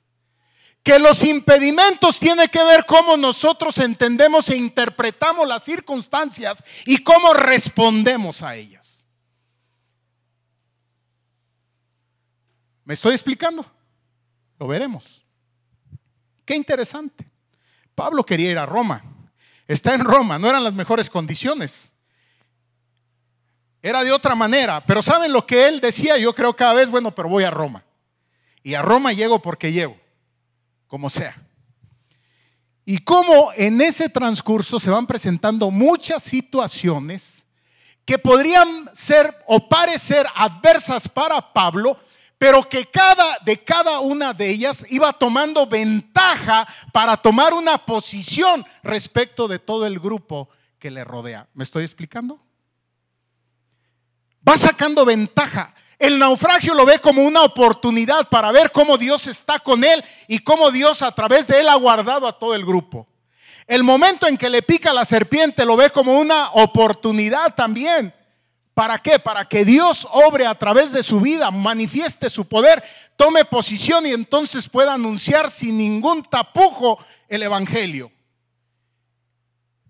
Que 0.84 0.98
los 0.98 1.24
impedimentos 1.24 2.20
tienen 2.20 2.48
que 2.48 2.64
ver 2.64 2.86
cómo 2.86 3.18
nosotros 3.18 3.78
entendemos 3.78 4.50
e 4.50 4.56
interpretamos 4.56 5.48
las 5.48 5.64
circunstancias 5.64 6.64
y 6.86 7.04
cómo 7.04 7.34
respondemos 7.34 8.42
a 8.42 8.56
ellas. 8.56 9.06
¿Me 12.86 12.96
estoy 12.96 13.14
explicando? 13.14 13.64
Lo 14.58 14.68
veremos. 14.68 15.24
Qué 16.44 16.56
interesante. 16.56 17.30
Pablo 17.94 18.26
quería 18.26 18.50
ir 18.50 18.58
a 18.58 18.66
Roma. 18.66 19.04
Está 19.68 19.94
en 19.94 20.04
Roma, 20.04 20.40
no 20.40 20.50
eran 20.50 20.64
las 20.64 20.74
mejores 20.74 21.12
condiciones. 21.12 21.92
Era 23.84 24.04
de 24.04 24.12
otra 24.12 24.34
manera, 24.34 24.84
pero 24.84 25.04
¿saben 25.04 25.32
lo 25.32 25.46
que 25.46 25.68
él 25.68 25.80
decía? 25.80 26.18
Yo 26.18 26.34
creo 26.34 26.56
cada 26.56 26.74
vez, 26.74 26.90
bueno, 26.90 27.14
pero 27.14 27.30
voy 27.30 27.44
a 27.44 27.52
Roma. 27.52 27.84
Y 28.64 28.74
a 28.74 28.82
Roma 28.82 29.14
llego 29.14 29.40
porque 29.40 29.72
llego, 29.72 29.99
como 30.90 31.10
sea. 31.10 31.42
Y 32.84 32.98
cómo 32.98 33.52
en 33.56 33.80
ese 33.80 34.10
transcurso 34.10 34.80
se 34.80 34.90
van 34.90 35.08
presentando 35.08 35.72
muchas 35.72 36.24
situaciones 36.24 37.46
que 38.04 38.18
podrían 38.18 38.90
ser 38.94 39.34
o 39.46 39.70
parecer 39.70 40.26
adversas 40.36 41.08
para 41.08 41.54
Pablo, 41.54 41.98
pero 42.40 42.68
que 42.68 42.88
cada 42.88 43.38
de 43.46 43.64
cada 43.64 44.00
una 44.00 44.34
de 44.34 44.50
ellas 44.50 44.84
iba 44.90 45.14
tomando 45.14 45.68
ventaja 45.68 46.68
para 46.92 47.16
tomar 47.16 47.54
una 47.54 47.78
posición 47.78 48.66
respecto 48.82 49.48
de 49.48 49.60
todo 49.60 49.86
el 49.86 50.00
grupo 50.00 50.50
que 50.80 50.90
le 50.90 51.04
rodea. 51.04 51.48
¿Me 51.54 51.64
estoy 51.64 51.84
explicando? 51.84 52.40
Va 54.48 54.58
sacando 54.58 55.06
ventaja. 55.06 55.76
El 56.00 56.18
naufragio 56.18 56.74
lo 56.74 56.86
ve 56.86 57.00
como 57.00 57.24
una 57.24 57.44
oportunidad 57.44 58.30
para 58.30 58.52
ver 58.52 58.72
cómo 58.72 58.98
Dios 58.98 59.28
está 59.28 59.60
con 59.60 59.84
él 59.84 60.04
y 60.28 60.40
cómo 60.40 60.72
Dios 60.72 61.02
a 61.02 61.12
través 61.12 61.46
de 61.46 61.60
él 61.60 61.70
ha 61.70 61.76
guardado 61.76 62.28
a 62.28 62.40
todo 62.40 62.56
el 62.56 62.66
grupo. 62.66 63.06
El 63.68 63.84
momento 63.84 64.26
en 64.26 64.38
que 64.38 64.50
le 64.50 64.64
pica 64.64 64.94
la 64.94 65.06
serpiente 65.06 65.66
lo 65.66 65.76
ve 65.76 65.92
como 65.92 66.18
una 66.18 66.50
oportunidad 66.54 67.54
también 67.54 68.14
¿Para 68.80 68.98
qué? 68.98 69.20
Para 69.20 69.44
que 69.44 69.66
Dios 69.66 70.08
obre 70.10 70.48
a 70.48 70.56
través 70.56 70.94
de 70.94 71.04
su 71.04 71.20
vida, 71.20 71.52
manifieste 71.52 72.30
su 72.30 72.48
poder, 72.48 72.82
tome 73.18 73.44
posición 73.44 74.06
y 74.06 74.14
entonces 74.14 74.70
pueda 74.70 74.94
anunciar 74.94 75.52
sin 75.52 75.78
ningún 75.78 76.24
tapujo 76.24 76.98
el 77.28 77.44
Evangelio. 77.44 78.10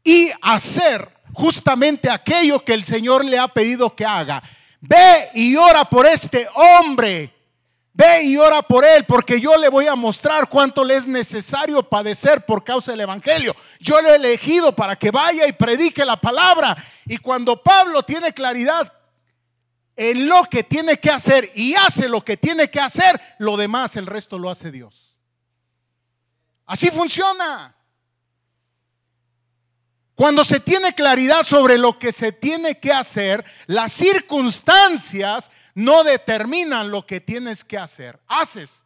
Y 0.04 0.32
hacer 0.42 1.08
justamente 1.34 2.10
aquello 2.10 2.66
que 2.66 2.74
el 2.74 2.84
Señor 2.84 3.24
le 3.24 3.38
ha 3.38 3.48
pedido 3.50 3.96
que 3.96 4.06
haga. 4.06 4.42
Ve 4.82 5.30
y 5.34 5.56
ora 5.56 5.86
por 5.86 6.06
este 6.06 6.48
hombre 6.56 7.34
Ve 8.00 8.24
y 8.24 8.38
ora 8.38 8.62
por 8.62 8.86
él, 8.86 9.04
porque 9.06 9.42
yo 9.42 9.58
le 9.58 9.68
voy 9.68 9.88
a 9.88 9.96
mostrar 9.96 10.48
cuánto 10.48 10.86
le 10.86 10.96
es 10.96 11.06
necesario 11.06 11.84
padecer 11.84 12.46
por 12.46 12.64
causa 12.64 12.92
del 12.92 13.02
Evangelio. 13.02 13.54
Yo 13.82 14.02
lo 14.02 14.12
he 14.12 14.16
elegido 14.16 14.74
para 14.74 14.96
que 14.96 15.12
vaya 15.12 15.46
y 15.46 15.52
predique 15.52 16.06
la 16.06 16.16
palabra. 16.16 16.78
Y 17.08 17.18
cuando 17.18 17.62
Pablo 17.62 18.02
tiene 18.04 18.32
claridad 18.32 18.94
en 19.98 20.30
lo 20.30 20.46
que 20.46 20.64
tiene 20.64 20.96
que 20.96 21.12
hacer 21.12 21.52
y 21.56 21.76
hace 21.76 22.08
lo 22.08 22.24
que 22.24 22.38
tiene 22.38 22.70
que 22.70 22.80
hacer, 22.80 23.20
lo 23.38 23.58
demás, 23.58 23.98
el 23.98 24.06
resto 24.06 24.40
lo 24.40 24.50
hace 24.50 24.72
Dios. 24.72 25.18
Así 26.66 26.92
funciona. 26.92 27.76
Cuando 30.20 30.44
se 30.44 30.60
tiene 30.60 30.94
claridad 30.94 31.44
sobre 31.44 31.78
lo 31.78 31.98
que 31.98 32.12
se 32.12 32.34
tiene 32.34 32.78
que 32.78 32.92
hacer, 32.92 33.46
las 33.68 33.94
circunstancias 33.94 35.50
no 35.76 36.04
determinan 36.04 36.92
lo 36.92 37.06
que 37.06 37.22
tienes 37.22 37.64
que 37.64 37.78
hacer. 37.78 38.20
Haces 38.28 38.84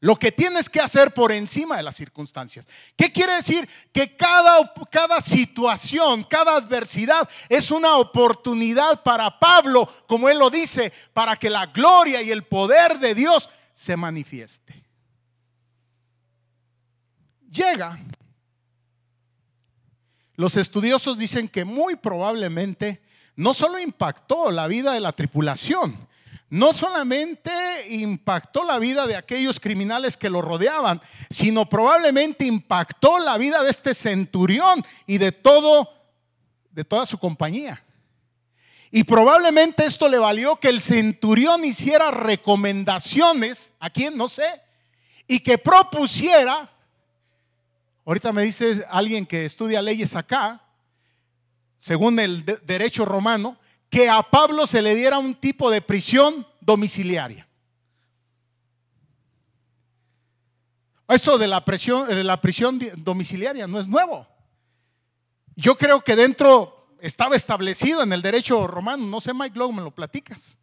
lo 0.00 0.16
que 0.16 0.32
tienes 0.32 0.70
que 0.70 0.80
hacer 0.80 1.12
por 1.12 1.32
encima 1.32 1.76
de 1.76 1.82
las 1.82 1.96
circunstancias. 1.96 2.66
¿Qué 2.96 3.12
quiere 3.12 3.34
decir? 3.34 3.68
Que 3.92 4.16
cada, 4.16 4.72
cada 4.90 5.20
situación, 5.20 6.24
cada 6.24 6.56
adversidad 6.56 7.28
es 7.50 7.70
una 7.70 7.98
oportunidad 7.98 9.02
para 9.02 9.38
Pablo, 9.38 9.86
como 10.06 10.30
él 10.30 10.38
lo 10.38 10.48
dice, 10.48 10.94
para 11.12 11.36
que 11.36 11.50
la 11.50 11.66
gloria 11.66 12.22
y 12.22 12.30
el 12.30 12.44
poder 12.44 12.98
de 12.98 13.14
Dios 13.14 13.50
se 13.74 13.98
manifieste. 13.98 14.82
Llega 17.50 18.00
los 20.40 20.56
estudiosos 20.56 21.18
dicen 21.18 21.50
que 21.50 21.66
muy 21.66 21.96
probablemente 21.96 23.02
no 23.36 23.52
solo 23.52 23.78
impactó 23.78 24.50
la 24.50 24.68
vida 24.68 24.94
de 24.94 25.00
la 25.00 25.12
tripulación, 25.12 26.08
no 26.48 26.72
solamente 26.72 27.52
impactó 27.90 28.64
la 28.64 28.78
vida 28.78 29.06
de 29.06 29.16
aquellos 29.16 29.60
criminales 29.60 30.16
que 30.16 30.30
lo 30.30 30.40
rodeaban, 30.40 30.98
sino 31.28 31.68
probablemente 31.68 32.46
impactó 32.46 33.18
la 33.18 33.36
vida 33.36 33.62
de 33.62 33.68
este 33.68 33.92
centurión 33.92 34.82
y 35.06 35.18
de 35.18 35.30
todo 35.30 35.90
de 36.70 36.86
toda 36.86 37.04
su 37.04 37.18
compañía. 37.18 37.84
Y 38.90 39.04
probablemente 39.04 39.84
esto 39.84 40.08
le 40.08 40.18
valió 40.18 40.56
que 40.56 40.68
el 40.68 40.80
centurión 40.80 41.66
hiciera 41.66 42.10
recomendaciones, 42.12 43.74
a 43.78 43.90
quien 43.90 44.16
no 44.16 44.26
sé, 44.26 44.62
y 45.26 45.40
que 45.40 45.58
propusiera 45.58 46.72
Ahorita 48.10 48.32
me 48.32 48.42
dice 48.42 48.84
alguien 48.90 49.24
que 49.24 49.44
estudia 49.44 49.80
leyes 49.80 50.16
acá, 50.16 50.60
según 51.78 52.18
el 52.18 52.44
derecho 52.44 53.04
romano, 53.04 53.56
que 53.88 54.08
a 54.08 54.20
Pablo 54.20 54.66
se 54.66 54.82
le 54.82 54.96
diera 54.96 55.20
un 55.20 55.36
tipo 55.36 55.70
de 55.70 55.80
prisión 55.80 56.44
domiciliaria. 56.60 57.46
Esto 61.06 61.38
de 61.38 61.46
la, 61.46 61.64
presión, 61.64 62.08
de 62.08 62.24
la 62.24 62.40
prisión 62.40 62.80
domiciliaria 62.96 63.68
no 63.68 63.78
es 63.78 63.86
nuevo. 63.86 64.26
Yo 65.54 65.78
creo 65.78 66.00
que 66.00 66.16
dentro 66.16 66.96
estaba 67.00 67.36
establecido 67.36 68.02
en 68.02 68.12
el 68.12 68.22
derecho 68.22 68.66
romano. 68.66 69.06
No 69.06 69.20
sé, 69.20 69.32
Mike, 69.32 69.56
luego 69.56 69.72
me 69.72 69.82
lo 69.82 69.92
platicas. 69.92 70.58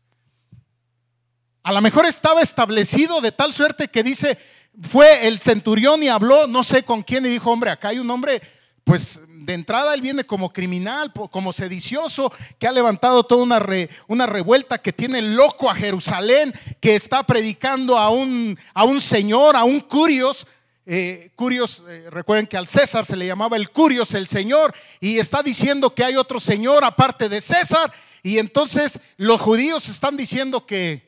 A 1.64 1.72
lo 1.72 1.82
mejor 1.82 2.06
estaba 2.06 2.42
establecido 2.42 3.22
de 3.22 3.32
tal 3.32 3.54
suerte 3.54 3.88
que 3.88 4.04
dice, 4.04 4.38
fue 4.82 5.28
el 5.28 5.40
centurión 5.40 6.04
y 6.04 6.08
habló, 6.08 6.48
no 6.48 6.64
sé 6.64 6.84
con 6.84 7.02
quién, 7.02 7.26
y 7.26 7.30
dijo, 7.30 7.52
hombre, 7.52 7.72
acá 7.72 7.90
hay 7.90 8.00
un 8.00 8.10
hombre, 8.10 8.42
pues 8.84 9.22
de 9.28 9.54
entrada 9.54 9.94
él 9.94 10.02
viene 10.02 10.26
como 10.26 10.52
criminal, 10.52 11.12
como 11.32 11.54
sedicioso, 11.54 12.32
que 12.60 12.68
ha 12.68 12.72
levantado 12.72 13.24
toda 13.24 13.44
una, 13.44 13.66
una 14.08 14.26
revuelta, 14.26 14.78
que 14.82 14.92
tiene 14.92 15.22
loco 15.22 15.70
a 15.70 15.76
Jerusalén, 15.76 16.54
que 16.82 16.96
está 16.96 17.24
predicando 17.24 17.98
a 17.98 18.10
un, 18.10 18.58
a 18.74 18.84
un 18.84 19.00
señor, 19.00 19.56
a 19.56 19.64
un 19.64 19.80
curios. 19.80 20.46
Eh, 20.86 21.32
curios, 21.36 21.84
eh, 21.88 22.08
recuerden 22.10 22.48
que 22.48 22.56
al 22.56 22.68
César 22.68 23.06
se 23.06 23.18
le 23.18 23.26
llamaba 23.26 23.58
el 23.58 23.72
curios, 23.72 24.14
el 24.14 24.28
señor, 24.28 24.74
y 25.00 25.18
está 25.18 25.44
diciendo 25.44 25.94
que 25.94 26.04
hay 26.04 26.16
otro 26.16 26.40
señor 26.40 26.84
aparte 26.84 27.28
de 27.28 27.42
César, 27.42 27.92
y 28.24 28.38
entonces 28.40 29.00
los 29.18 29.42
judíos 29.42 29.90
están 29.90 30.16
diciendo 30.16 30.66
que 30.66 31.08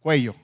cuello. 0.00 0.34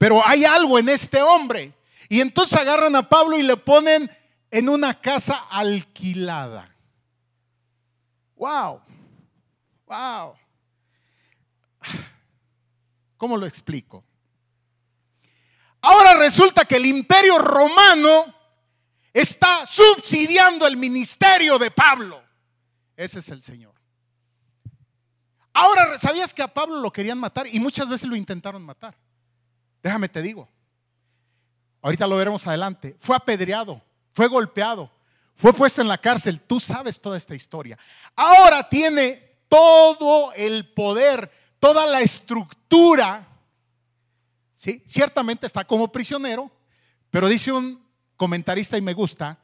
Pero 0.00 0.26
hay 0.26 0.46
algo 0.46 0.78
en 0.78 0.88
este 0.88 1.20
hombre 1.20 1.74
y 2.08 2.22
entonces 2.22 2.58
agarran 2.58 2.96
a 2.96 3.06
Pablo 3.06 3.38
y 3.38 3.42
le 3.42 3.58
ponen 3.58 4.10
en 4.50 4.70
una 4.70 4.98
casa 4.98 5.44
alquilada. 5.50 6.74
Wow, 8.34 8.80
wow. 9.84 10.34
¿Cómo 13.18 13.36
lo 13.36 13.44
explico? 13.44 14.02
Ahora 15.82 16.14
resulta 16.14 16.64
que 16.64 16.76
el 16.76 16.86
imperio 16.86 17.36
romano 17.36 18.34
está 19.12 19.66
subsidiando 19.66 20.66
el 20.66 20.78
ministerio 20.78 21.58
de 21.58 21.70
Pablo. 21.70 22.24
Ese 22.96 23.18
es 23.18 23.28
el 23.28 23.42
Señor. 23.42 23.74
Ahora, 25.52 25.98
¿sabías 25.98 26.32
que 26.32 26.40
a 26.40 26.48
Pablo 26.48 26.80
lo 26.80 26.90
querían 26.90 27.18
matar? 27.18 27.46
Y 27.48 27.60
muchas 27.60 27.86
veces 27.90 28.08
lo 28.08 28.16
intentaron 28.16 28.62
matar. 28.62 28.96
Déjame 29.82 30.08
te 30.08 30.22
digo 30.22 30.48
ahorita 31.82 32.06
lo 32.06 32.16
veremos 32.16 32.46
adelante, 32.46 32.96
fue 32.98 33.16
apedreado, 33.16 33.82
fue 34.12 34.28
golpeado, 34.28 34.90
fue 35.34 35.52
puesto 35.52 35.80
en 35.80 35.88
la 35.88 35.98
cárcel. 35.98 36.40
Tú 36.40 36.60
sabes 36.60 37.00
toda 37.00 37.16
esta 37.16 37.34
historia. 37.34 37.78
Ahora 38.14 38.68
tiene 38.68 39.38
todo 39.48 40.32
el 40.34 40.72
poder, 40.72 41.30
toda 41.58 41.86
la 41.86 42.00
estructura. 42.00 43.26
¿sí? 44.54 44.82
Ciertamente 44.86 45.46
está 45.46 45.64
como 45.64 45.90
prisionero, 45.90 46.50
pero 47.10 47.28
dice 47.28 47.52
un 47.52 47.82
comentarista 48.16 48.76
y 48.76 48.82
me 48.82 48.92
gusta, 48.92 49.38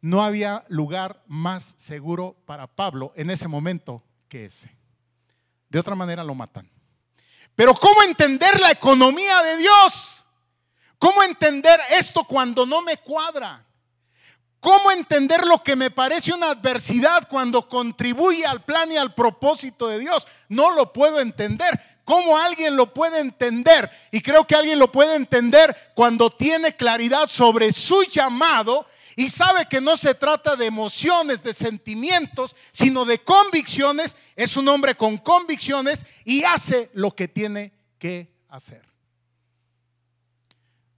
no 0.00 0.22
había 0.22 0.64
lugar 0.68 1.22
más 1.26 1.74
seguro 1.78 2.36
para 2.46 2.66
Pablo 2.66 3.12
en 3.16 3.30
ese 3.30 3.48
momento 3.48 4.04
que 4.28 4.44
ese. 4.46 4.70
De 5.68 5.80
otra 5.80 5.96
manera 5.96 6.22
lo 6.22 6.34
matan. 6.34 6.70
Pero 7.56 7.74
¿cómo 7.74 8.02
entender 8.02 8.60
la 8.60 8.70
economía 8.70 9.42
de 9.42 9.56
Dios? 9.58 10.24
¿Cómo 10.98 11.22
entender 11.22 11.78
esto 11.90 12.24
cuando 12.24 12.66
no 12.66 12.82
me 12.82 12.96
cuadra? 12.96 13.64
¿Cómo 14.58 14.90
entender 14.90 15.44
lo 15.44 15.62
que 15.62 15.76
me 15.76 15.90
parece 15.90 16.32
una 16.32 16.50
adversidad 16.50 17.28
cuando 17.28 17.68
contribuye 17.68 18.46
al 18.46 18.64
plan 18.64 18.90
y 18.90 18.96
al 18.96 19.14
propósito 19.14 19.88
de 19.88 19.98
Dios? 19.98 20.26
No 20.48 20.70
lo 20.70 20.92
puedo 20.92 21.20
entender. 21.20 21.78
¿Cómo 22.04 22.38
alguien 22.38 22.74
lo 22.74 22.92
puede 22.92 23.20
entender? 23.20 23.90
Y 24.10 24.20
creo 24.20 24.46
que 24.46 24.54
alguien 24.54 24.78
lo 24.78 24.90
puede 24.90 25.16
entender 25.16 25.92
cuando 25.94 26.30
tiene 26.30 26.74
claridad 26.76 27.28
sobre 27.28 27.72
su 27.72 28.02
llamado 28.04 28.86
y 29.16 29.28
sabe 29.28 29.66
que 29.68 29.80
no 29.80 29.96
se 29.96 30.14
trata 30.14 30.56
de 30.56 30.66
emociones, 30.66 31.42
de 31.42 31.54
sentimientos, 31.54 32.56
sino 32.72 33.04
de 33.04 33.18
convicciones. 33.18 34.16
Es 34.34 34.56
un 34.56 34.68
hombre 34.68 34.96
con 34.96 35.18
convicciones 35.18 36.04
y 36.24 36.42
hace 36.44 36.90
lo 36.94 37.14
que 37.14 37.28
tiene 37.28 37.72
que 37.98 38.34
hacer. 38.48 38.82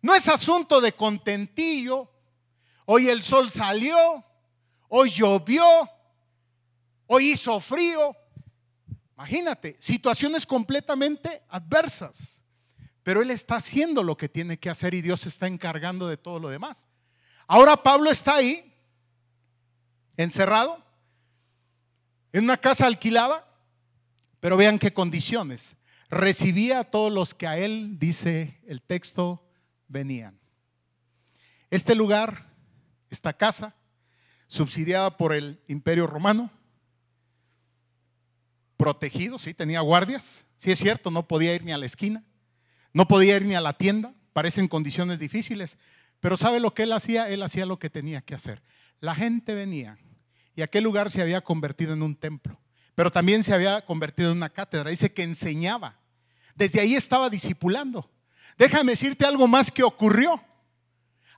No 0.00 0.14
es 0.14 0.28
asunto 0.28 0.80
de 0.80 0.92
contentillo. 0.92 2.10
Hoy 2.86 3.08
el 3.08 3.22
sol 3.22 3.50
salió, 3.50 4.24
hoy 4.88 5.10
llovió, 5.10 5.66
hoy 7.06 7.32
hizo 7.32 7.60
frío. 7.60 8.16
Imagínate, 9.16 9.76
situaciones 9.78 10.46
completamente 10.46 11.42
adversas. 11.48 12.42
Pero 13.02 13.22
él 13.22 13.30
está 13.30 13.56
haciendo 13.56 14.02
lo 14.02 14.16
que 14.16 14.28
tiene 14.28 14.58
que 14.58 14.70
hacer 14.70 14.94
y 14.94 15.02
Dios 15.02 15.26
está 15.26 15.46
encargando 15.46 16.08
de 16.08 16.16
todo 16.16 16.38
lo 16.38 16.48
demás. 16.48 16.88
Ahora 17.46 17.76
Pablo 17.76 18.10
está 18.10 18.36
ahí, 18.36 18.74
encerrado, 20.16 20.84
en 22.32 22.44
una 22.44 22.56
casa 22.56 22.86
alquilada, 22.86 23.46
pero 24.40 24.56
vean 24.56 24.78
qué 24.78 24.92
condiciones. 24.92 25.76
Recibía 26.08 26.80
a 26.80 26.84
todos 26.84 27.12
los 27.12 27.34
que 27.34 27.46
a 27.46 27.56
él, 27.58 27.98
dice 27.98 28.60
el 28.66 28.82
texto, 28.82 29.44
venían. 29.88 30.38
Este 31.70 31.94
lugar, 31.94 32.46
esta 33.10 33.32
casa, 33.32 33.74
subsidiada 34.48 35.16
por 35.16 35.32
el 35.32 35.60
imperio 35.68 36.06
romano, 36.06 36.50
protegido, 38.76 39.38
sí, 39.38 39.54
tenía 39.54 39.80
guardias, 39.80 40.44
sí 40.56 40.70
es 40.70 40.78
cierto, 40.78 41.10
no 41.10 41.26
podía 41.26 41.54
ir 41.54 41.64
ni 41.64 41.72
a 41.72 41.78
la 41.78 41.86
esquina, 41.86 42.24
no 42.92 43.08
podía 43.08 43.36
ir 43.36 43.46
ni 43.46 43.54
a 43.54 43.60
la 43.60 43.72
tienda, 43.72 44.14
parecen 44.32 44.68
condiciones 44.68 45.18
difíciles, 45.18 45.78
pero 46.20 46.36
¿sabe 46.36 46.60
lo 46.60 46.74
que 46.74 46.84
él 46.84 46.92
hacía? 46.92 47.28
Él 47.28 47.42
hacía 47.42 47.66
lo 47.66 47.78
que 47.78 47.90
tenía 47.90 48.20
que 48.20 48.34
hacer. 48.34 48.62
La 49.00 49.14
gente 49.14 49.54
venía 49.54 49.98
y 50.54 50.62
aquel 50.62 50.84
lugar 50.84 51.10
se 51.10 51.22
había 51.22 51.42
convertido 51.42 51.92
en 51.92 52.02
un 52.02 52.16
templo, 52.16 52.58
pero 52.94 53.10
también 53.10 53.42
se 53.42 53.52
había 53.52 53.84
convertido 53.84 54.30
en 54.30 54.38
una 54.38 54.48
cátedra, 54.48 54.90
dice 54.90 55.12
que 55.12 55.22
enseñaba. 55.22 55.98
Desde 56.54 56.80
ahí 56.80 56.94
estaba 56.94 57.28
discipulando. 57.28 58.10
Déjame 58.56 58.92
decirte 58.92 59.26
algo 59.26 59.46
más 59.46 59.70
que 59.70 59.82
ocurrió. 59.82 60.42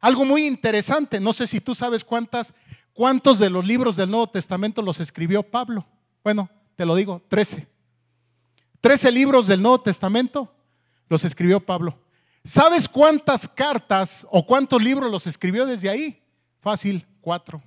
Algo 0.01 0.25
muy 0.25 0.47
interesante. 0.47 1.19
No 1.19 1.33
sé 1.33 1.49
si 1.49 1.61
tú 1.61 1.75
sabes 1.75 2.05
cuántas, 2.05 2.55
cuántos 2.93 3.41
de 3.41 3.51
los 3.51 3.67
libros 3.67 3.97
del 3.97 4.11
Nuevo 4.11 4.29
Testamento 4.29 4.83
los 4.83 5.01
escribió 5.01 5.43
Pablo. 5.43 5.85
Bueno, 6.23 6.49
te 6.77 6.87
lo 6.87 6.95
digo, 6.95 7.21
trece. 7.29 7.67
Trece 8.81 9.11
libros 9.11 9.49
del 9.49 9.61
Nuevo 9.61 9.81
Testamento 9.81 10.55
los 11.09 11.25
escribió 11.25 11.59
Pablo. 11.59 11.99
¿Sabes 12.49 12.89
cuántas 12.89 13.47
cartas 13.47 14.27
o 14.31 14.47
cuántos 14.47 14.83
libros 14.83 15.11
los 15.11 15.27
escribió 15.27 15.67
desde 15.67 15.91
ahí? 15.91 16.19
Fácil, 16.63 17.07
cuatro. 17.21 17.63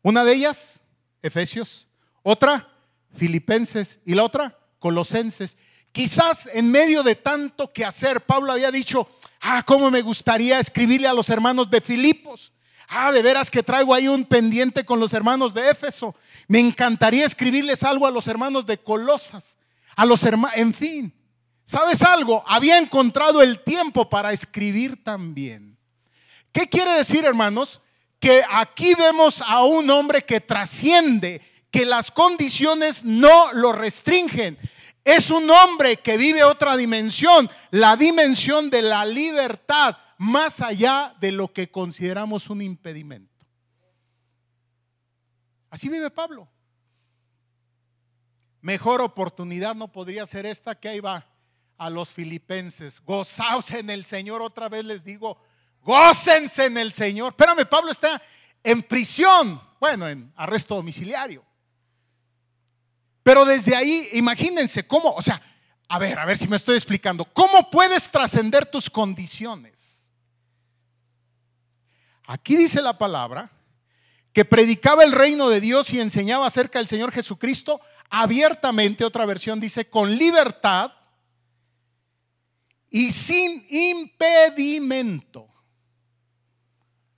Una 0.00 0.24
de 0.24 0.32
ellas, 0.32 0.80
Efesios. 1.20 1.86
Otra, 2.22 2.66
Filipenses. 3.14 4.00
Y 4.06 4.14
la 4.14 4.24
otra, 4.24 4.58
Colosenses. 4.78 5.58
Quizás 5.92 6.48
en 6.54 6.70
medio 6.70 7.02
de 7.02 7.14
tanto 7.14 7.70
que 7.74 7.84
hacer, 7.84 8.22
Pablo 8.22 8.52
había 8.52 8.70
dicho, 8.70 9.06
ah, 9.42 9.62
cómo 9.66 9.90
me 9.90 10.00
gustaría 10.00 10.58
escribirle 10.58 11.06
a 11.06 11.12
los 11.12 11.28
hermanos 11.28 11.70
de 11.70 11.82
Filipos. 11.82 12.54
Ah, 12.88 13.12
de 13.12 13.20
veras 13.20 13.50
que 13.50 13.62
traigo 13.62 13.92
ahí 13.92 14.08
un 14.08 14.24
pendiente 14.24 14.86
con 14.86 14.98
los 14.98 15.12
hermanos 15.12 15.52
de 15.52 15.68
Éfeso. 15.68 16.16
Me 16.48 16.58
encantaría 16.58 17.26
escribirles 17.26 17.82
algo 17.82 18.06
a 18.06 18.10
los 18.10 18.26
hermanos 18.28 18.64
de 18.64 18.78
Colosas, 18.78 19.58
a 19.94 20.06
los 20.06 20.22
hermanos, 20.22 20.56
en 20.56 20.72
fin. 20.72 21.21
¿Sabes 21.64 22.02
algo? 22.02 22.42
Había 22.46 22.78
encontrado 22.78 23.42
el 23.42 23.60
tiempo 23.60 24.08
para 24.08 24.32
escribir 24.32 25.02
también. 25.02 25.78
¿Qué 26.52 26.68
quiere 26.68 26.92
decir, 26.92 27.24
hermanos? 27.24 27.80
Que 28.18 28.42
aquí 28.50 28.94
vemos 28.94 29.42
a 29.42 29.64
un 29.64 29.88
hombre 29.90 30.24
que 30.24 30.40
trasciende, 30.40 31.40
que 31.70 31.86
las 31.86 32.10
condiciones 32.10 33.04
no 33.04 33.52
lo 33.54 33.72
restringen, 33.72 34.58
es 35.04 35.30
un 35.30 35.50
hombre 35.50 35.96
que 35.96 36.16
vive 36.16 36.44
otra 36.44 36.76
dimensión, 36.76 37.50
la 37.70 37.96
dimensión 37.96 38.70
de 38.70 38.82
la 38.82 39.04
libertad, 39.04 39.96
más 40.18 40.60
allá 40.60 41.14
de 41.20 41.32
lo 41.32 41.52
que 41.52 41.70
consideramos 41.70 42.48
un 42.50 42.62
impedimento. 42.62 43.44
Así 45.70 45.88
vive 45.88 46.10
Pablo. 46.10 46.48
Mejor 48.60 49.00
oportunidad 49.00 49.74
no 49.74 49.88
podría 49.88 50.24
ser 50.26 50.46
esta 50.46 50.78
que 50.78 50.88
ahí 50.88 51.00
va 51.00 51.26
a 51.82 51.90
los 51.90 52.10
filipenses. 52.10 53.00
Gozaos 53.04 53.72
en 53.72 53.90
el 53.90 54.04
Señor. 54.04 54.40
Otra 54.40 54.68
vez 54.68 54.84
les 54.84 55.04
digo, 55.04 55.36
gócense 55.82 56.66
en 56.66 56.78
el 56.78 56.92
Señor. 56.92 57.32
Espérame, 57.32 57.66
Pablo 57.68 57.90
está 57.90 58.22
en 58.62 58.84
prisión. 58.84 59.60
Bueno, 59.80 60.08
en 60.08 60.32
arresto 60.36 60.76
domiciliario. 60.76 61.44
Pero 63.24 63.44
desde 63.44 63.74
ahí, 63.74 64.10
imagínense 64.12 64.86
cómo, 64.86 65.10
o 65.10 65.22
sea, 65.22 65.42
a 65.88 65.98
ver, 65.98 66.18
a 66.20 66.24
ver 66.24 66.38
si 66.38 66.46
me 66.46 66.56
estoy 66.56 66.76
explicando, 66.76 67.24
¿cómo 67.24 67.68
puedes 67.68 68.08
trascender 68.10 68.64
tus 68.66 68.88
condiciones? 68.88 70.10
Aquí 72.26 72.56
dice 72.56 72.80
la 72.80 72.96
palabra 72.96 73.50
que 74.32 74.44
predicaba 74.44 75.02
el 75.02 75.10
reino 75.10 75.48
de 75.48 75.60
Dios 75.60 75.92
y 75.92 76.00
enseñaba 76.00 76.46
acerca 76.46 76.78
del 76.78 76.86
Señor 76.86 77.10
Jesucristo 77.10 77.80
abiertamente, 78.08 79.04
otra 79.04 79.26
versión 79.26 79.60
dice, 79.60 79.90
con 79.90 80.14
libertad 80.14 80.92
y 82.92 83.10
sin 83.10 83.64
impedimento. 83.70 85.48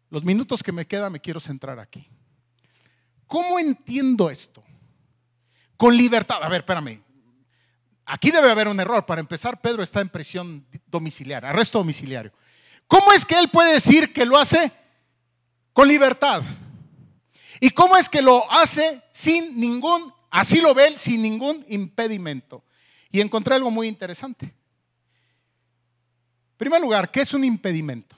Los 0.09 0.25
minutos 0.25 0.63
que 0.63 0.71
me 0.71 0.87
quedan 0.87 1.13
me 1.13 1.21
quiero 1.21 1.41
centrar 1.41 1.81
aquí. 1.81 2.09
¿Cómo 3.27 3.59
entiendo 3.59 4.31
esto? 4.31 4.63
Con 5.77 5.97
libertad. 5.97 6.39
A 6.41 6.49
ver, 6.49 6.61
espérame. 6.61 7.03
Aquí 8.07 8.31
debe 8.31 8.53
haber 8.53 8.69
un 8.69 8.79
error. 8.79 9.05
Para 9.05 9.21
empezar, 9.21 9.61
Pedro 9.61 9.83
está 9.83 10.01
en 10.01 10.09
prisión 10.09 10.65
domiciliaria, 10.87 11.51
arresto 11.51 11.79
domiciliario. 11.79 12.33
¿Cómo 12.87 13.13
es 13.13 13.25
que 13.25 13.37
él 13.37 13.49
puede 13.49 13.73
decir 13.73 14.13
que 14.13 14.25
lo 14.25 14.39
hace 14.39 14.71
con 15.73 15.89
libertad? 15.89 16.43
¿Y 17.59 17.71
cómo 17.71 17.97
es 17.97 18.09
que 18.09 18.23
lo 18.23 18.49
hace 18.53 19.03
sin 19.11 19.59
ningún, 19.59 20.15
así 20.31 20.61
lo 20.61 20.73
ve 20.73 20.89
él, 20.89 20.97
sin 20.97 21.21
ningún 21.21 21.65
impedimento? 21.69 22.65
Y 23.11 23.21
encontré 23.21 23.57
algo 23.57 23.73
muy 23.73 23.89
interesante. 23.89 24.55
Primer 26.57 26.81
lugar, 26.81 27.11
¿qué 27.11 27.21
es 27.21 27.35
un 27.35 27.45
impedimento? 27.45 28.17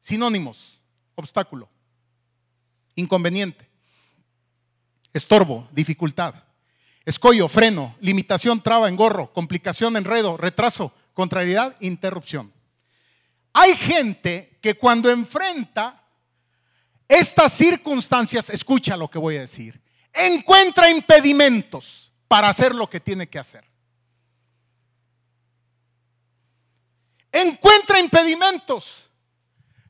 Sinónimos, 0.00 0.78
obstáculo, 1.14 1.68
inconveniente, 2.94 3.68
estorbo, 5.12 5.68
dificultad, 5.72 6.34
escollo, 7.04 7.48
freno, 7.48 7.96
limitación, 8.00 8.62
traba, 8.62 8.88
engorro, 8.88 9.32
complicación, 9.32 9.96
enredo, 9.96 10.36
retraso, 10.36 10.94
contrariedad, 11.14 11.76
interrupción. 11.80 12.52
Hay 13.52 13.74
gente 13.76 14.58
que 14.60 14.74
cuando 14.74 15.10
enfrenta 15.10 16.02
estas 17.08 17.52
circunstancias, 17.52 18.50
escucha 18.50 18.96
lo 18.96 19.10
que 19.10 19.18
voy 19.18 19.36
a 19.36 19.40
decir, 19.40 19.80
encuentra 20.12 20.90
impedimentos 20.90 22.12
para 22.28 22.48
hacer 22.48 22.74
lo 22.74 22.88
que 22.88 23.00
tiene 23.00 23.28
que 23.28 23.38
hacer. 23.38 23.69
Encuentra 27.32 28.00
impedimentos. 28.00 29.08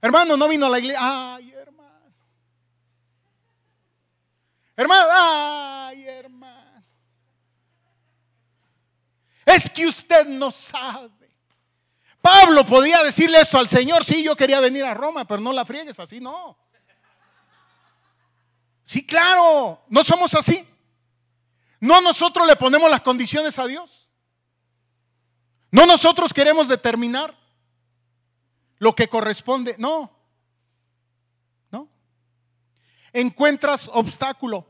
Hermano, 0.01 0.37
no 0.37 0.49
vino 0.49 0.67
a 0.67 0.71
la 0.71 0.79
iglesia. 0.79 1.35
Ay, 1.35 1.53
hermano. 1.53 2.15
Hermano, 4.77 5.09
ay, 5.13 6.05
hermano. 6.07 6.85
Es 9.45 9.69
que 9.69 9.87
usted 9.87 10.27
no 10.27 10.51
sabe. 10.51 11.11
Pablo 12.21 12.65
podía 12.65 13.03
decirle 13.03 13.41
esto 13.41 13.59
al 13.59 13.69
Señor, 13.69 14.05
sí, 14.05 14.23
yo 14.23 14.37
quería 14.37 14.61
venir 14.61 14.85
a 14.85 14.95
Roma, 14.95 15.27
pero 15.27 15.41
no 15.41 15.53
la 15.53 15.65
friegues, 15.65 15.99
así 15.99 16.21
no. 16.21 16.57
Sí, 18.85 19.07
claro, 19.07 19.83
no 19.89 20.05
somos 20.05 20.35
así. 20.35 20.67
No 21.81 22.01
nosotros 22.01 22.47
le 22.47 22.57
ponemos 22.57 22.91
las 22.91 23.01
condiciones 23.01 23.59
a 23.59 23.67
Dios. 23.67 24.00
No 25.71 25.87
nosotros 25.87 26.33
queremos 26.33 26.69
determinar 26.69 27.35
lo 28.79 28.95
que 28.95 29.09
corresponde. 29.09 29.77
No. 29.79 30.11
No. 31.71 31.89
Encuentras 33.13 33.89
obstáculo. 33.93 34.67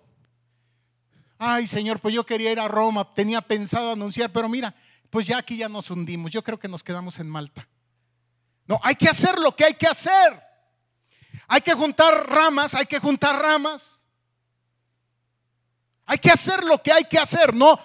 Ay, 1.38 1.66
Señor, 1.66 2.00
pues 2.00 2.14
yo 2.14 2.26
quería 2.26 2.52
ir 2.52 2.60
a 2.60 2.68
Roma, 2.68 3.08
tenía 3.14 3.40
pensado 3.40 3.92
anunciar, 3.92 4.30
pero 4.30 4.48
mira, 4.48 4.74
pues 5.08 5.26
ya 5.26 5.38
aquí 5.38 5.56
ya 5.56 5.70
nos 5.70 5.90
hundimos. 5.90 6.32
Yo 6.32 6.44
creo 6.44 6.58
que 6.58 6.68
nos 6.68 6.84
quedamos 6.84 7.18
en 7.18 7.30
Malta. 7.30 7.66
No, 8.66 8.78
hay 8.82 8.94
que 8.94 9.08
hacer 9.08 9.38
lo 9.38 9.56
que 9.56 9.64
hay 9.64 9.74
que 9.74 9.86
hacer. 9.86 10.42
Hay 11.48 11.62
que 11.62 11.72
juntar 11.72 12.28
ramas, 12.28 12.74
hay 12.74 12.86
que 12.86 12.98
juntar 12.98 13.40
ramas. 13.40 14.04
Hay 16.04 16.18
que 16.18 16.30
hacer 16.30 16.62
lo 16.64 16.82
que 16.82 16.92
hay 16.92 17.04
que 17.04 17.18
hacer, 17.18 17.54
no 17.54 17.78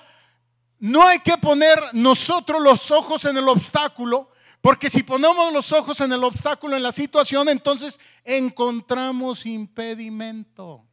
no 0.85 1.07
hay 1.07 1.17
que 1.17 1.35
poner 1.39 1.79
nosotros 1.93 2.61
los 2.61 2.91
ojos 2.91 3.25
en 3.25 3.35
el 3.35 3.49
obstáculo, 3.49 4.29
porque 4.61 4.87
si 4.87 5.01
ponemos 5.01 5.51
los 5.51 5.71
ojos 5.71 5.99
en 5.99 6.13
el 6.13 6.23
obstáculo, 6.23 6.75
en 6.75 6.83
la 6.83 6.91
situación, 6.91 7.49
entonces 7.49 7.99
encontramos 8.23 9.47
impedimento. 9.47 10.85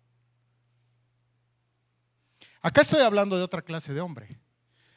Acá 2.63 2.81
estoy 2.81 3.03
hablando 3.03 3.37
de 3.37 3.43
otra 3.43 3.61
clase 3.61 3.93
de 3.93 4.01
hombre. 4.01 4.41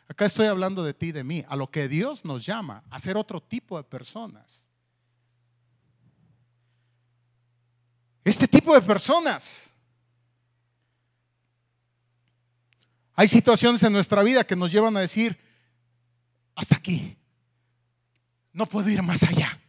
Acá 0.08 0.24
estoy 0.24 0.48
hablando 0.48 0.82
de 0.82 0.94
ti, 0.94 1.12
de 1.12 1.26
mí, 1.26 1.44
a 1.50 1.58
lo 1.58 1.68
que 1.68 1.90
Dios 1.90 2.24
nos 2.24 2.46
llama, 2.46 2.82
a 2.90 2.98
ser 2.98 3.18
otro 3.18 3.44
tipo 3.44 3.76
de 3.76 3.84
personas. 3.84 4.70
Este 8.24 8.48
tipo 8.48 8.74
de 8.74 8.82
personas. 8.82 9.75
Hay 13.16 13.28
situaciones 13.28 13.82
en 13.84 13.94
nuestra 13.94 14.24
vida 14.24 14.46
que 14.46 14.56
nos 14.56 14.72
llevan 14.72 14.98
a 14.98 15.00
decir, 15.00 15.40
hasta 16.56 16.76
aquí, 16.76 17.18
no 18.52 18.66
puedo 18.66 18.90
ir 18.90 19.02
más 19.04 19.24
allá. 19.24 19.60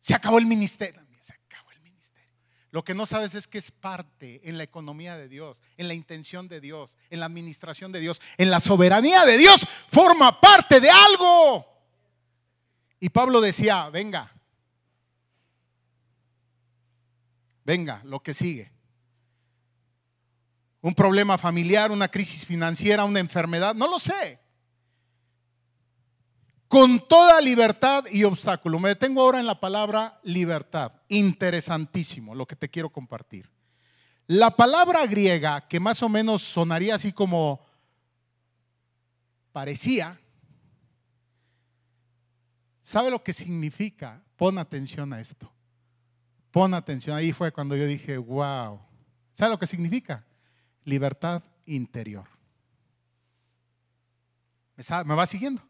Se 0.00 0.14
acabó 0.14 0.38
el 0.38 0.46
ministerio. 0.46 1.04
Se 1.18 1.32
acabó 1.32 1.72
el 1.72 1.80
ministerio. 1.80 2.30
Lo 2.70 2.84
que 2.84 2.94
no 2.94 3.06
sabes 3.06 3.34
es 3.34 3.46
que 3.46 3.58
es 3.58 3.70
parte 3.70 4.40
en 4.48 4.56
la 4.56 4.64
economía 4.64 5.16
de 5.16 5.28
Dios, 5.28 5.62
en 5.76 5.88
la 5.88 5.94
intención 5.94 6.48
de 6.48 6.60
Dios, 6.60 6.96
en 7.10 7.20
la 7.20 7.26
administración 7.26 7.92
de 7.92 8.00
Dios, 8.00 8.22
en 8.36 8.50
la 8.50 8.60
soberanía 8.60 9.24
de 9.24 9.38
Dios. 9.38 9.66
Forma 9.88 10.40
parte 10.40 10.80
de 10.80 10.90
algo. 10.90 11.66
Y 13.00 13.08
Pablo 13.08 13.40
decía, 13.40 13.90
venga, 13.90 14.32
venga, 17.64 18.00
lo 18.04 18.22
que 18.22 18.32
sigue. 18.34 18.75
Un 20.86 20.94
problema 20.94 21.36
familiar, 21.36 21.90
una 21.90 22.06
crisis 22.06 22.46
financiera, 22.46 23.04
una 23.04 23.18
enfermedad, 23.18 23.74
no 23.74 23.88
lo 23.88 23.98
sé 23.98 24.38
con 26.68 27.06
toda 27.08 27.40
libertad 27.40 28.04
y 28.10 28.24
obstáculo. 28.24 28.78
Me 28.78 28.90
detengo 28.90 29.22
ahora 29.22 29.40
en 29.40 29.46
la 29.46 29.58
palabra 29.60 30.20
libertad. 30.22 30.92
Interesantísimo 31.08 32.34
lo 32.34 32.46
que 32.46 32.54
te 32.54 32.68
quiero 32.68 32.90
compartir. 32.90 33.50
La 34.26 34.50
palabra 34.50 35.06
griega, 35.06 35.66
que 35.68 35.78
más 35.78 36.02
o 36.02 36.08
menos 36.10 36.42
sonaría 36.42 36.96
así 36.96 37.12
como 37.12 37.64
parecía, 39.52 40.20
¿sabe 42.82 43.10
lo 43.10 43.22
que 43.22 43.32
significa? 43.32 44.22
Pon 44.36 44.58
atención 44.58 45.14
a 45.14 45.20
esto. 45.20 45.50
Pon 46.50 46.74
atención. 46.74 47.16
Ahí 47.16 47.32
fue 47.32 47.52
cuando 47.52 47.74
yo 47.76 47.86
dije, 47.86 48.18
wow. 48.18 48.80
¿Sabe 49.32 49.52
lo 49.52 49.58
que 49.58 49.66
significa? 49.66 50.25
Libertad 50.86 51.42
interior. 51.66 52.28
¿Me 55.04 55.14
va 55.14 55.26
siguiendo? 55.26 55.60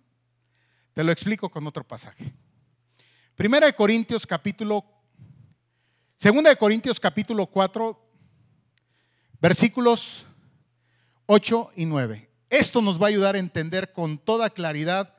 Te 0.92 1.02
lo 1.02 1.11
explico 1.11 1.48
con 1.48 1.66
otro 1.66 1.85
pasaje. 1.85 2.35
Primera 3.35 3.66
de 3.66 3.72
Corintios 3.72 4.26
capítulo, 4.26 4.85
segunda 6.16 6.50
de 6.50 6.57
Corintios 6.57 7.00
capítulo 7.00 7.46
4, 7.46 7.98
versículos 9.40 10.26
8 11.24 11.70
y 11.76 11.87
9. 11.87 12.31
Esto 12.50 12.83
nos 12.83 13.00
va 13.00 13.07
a 13.07 13.09
ayudar 13.09 13.37
a 13.37 13.38
entender 13.38 13.92
con 13.92 14.18
toda 14.18 14.50
claridad 14.50 15.16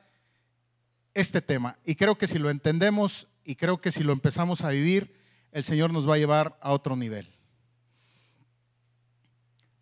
este 1.12 1.42
tema. 1.42 1.76
Y 1.84 1.96
creo 1.96 2.16
que 2.16 2.28
si 2.28 2.38
lo 2.38 2.50
entendemos 2.50 3.26
y 3.42 3.56
creo 3.56 3.80
que 3.80 3.90
si 3.90 4.04
lo 4.04 4.12
empezamos 4.12 4.62
a 4.62 4.68
vivir, 4.68 5.16
el 5.50 5.64
Señor 5.64 5.92
nos 5.92 6.08
va 6.08 6.14
a 6.14 6.18
llevar 6.18 6.56
a 6.60 6.70
otro 6.70 6.94
nivel. 6.94 7.37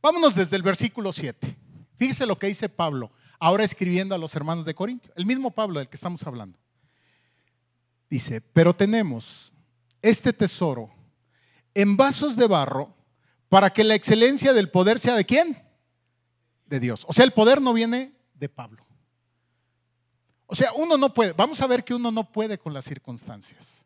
Vámonos 0.02 0.34
desde 0.34 0.56
el 0.56 0.62
versículo 0.62 1.12
7. 1.12 1.56
Fíjese 1.98 2.26
lo 2.26 2.38
que 2.38 2.46
dice 2.46 2.68
Pablo 2.68 3.10
ahora 3.38 3.64
escribiendo 3.64 4.14
a 4.14 4.18
los 4.18 4.34
hermanos 4.34 4.64
de 4.64 4.74
Corintio, 4.74 5.12
el 5.16 5.26
mismo 5.26 5.50
Pablo 5.50 5.78
del 5.78 5.88
que 5.88 5.96
estamos 5.96 6.26
hablando. 6.26 6.58
Dice, 8.08 8.40
pero 8.40 8.74
tenemos 8.74 9.52
este 10.02 10.32
tesoro 10.32 10.90
en 11.74 11.96
vasos 11.96 12.36
de 12.36 12.46
barro 12.46 12.94
para 13.48 13.72
que 13.72 13.84
la 13.84 13.94
excelencia 13.94 14.52
del 14.52 14.70
poder 14.70 14.98
sea 14.98 15.14
de 15.14 15.24
quién? 15.24 15.62
De 16.66 16.80
Dios. 16.80 17.04
O 17.08 17.12
sea, 17.12 17.24
el 17.24 17.32
poder 17.32 17.60
no 17.60 17.72
viene 17.72 18.14
de 18.34 18.48
Pablo. 18.48 18.84
O 20.46 20.54
sea, 20.54 20.72
uno 20.74 20.96
no 20.96 21.12
puede, 21.12 21.32
vamos 21.32 21.60
a 21.60 21.66
ver 21.66 21.84
que 21.84 21.94
uno 21.94 22.12
no 22.12 22.30
puede 22.30 22.58
con 22.58 22.72
las 22.72 22.84
circunstancias. 22.84 23.84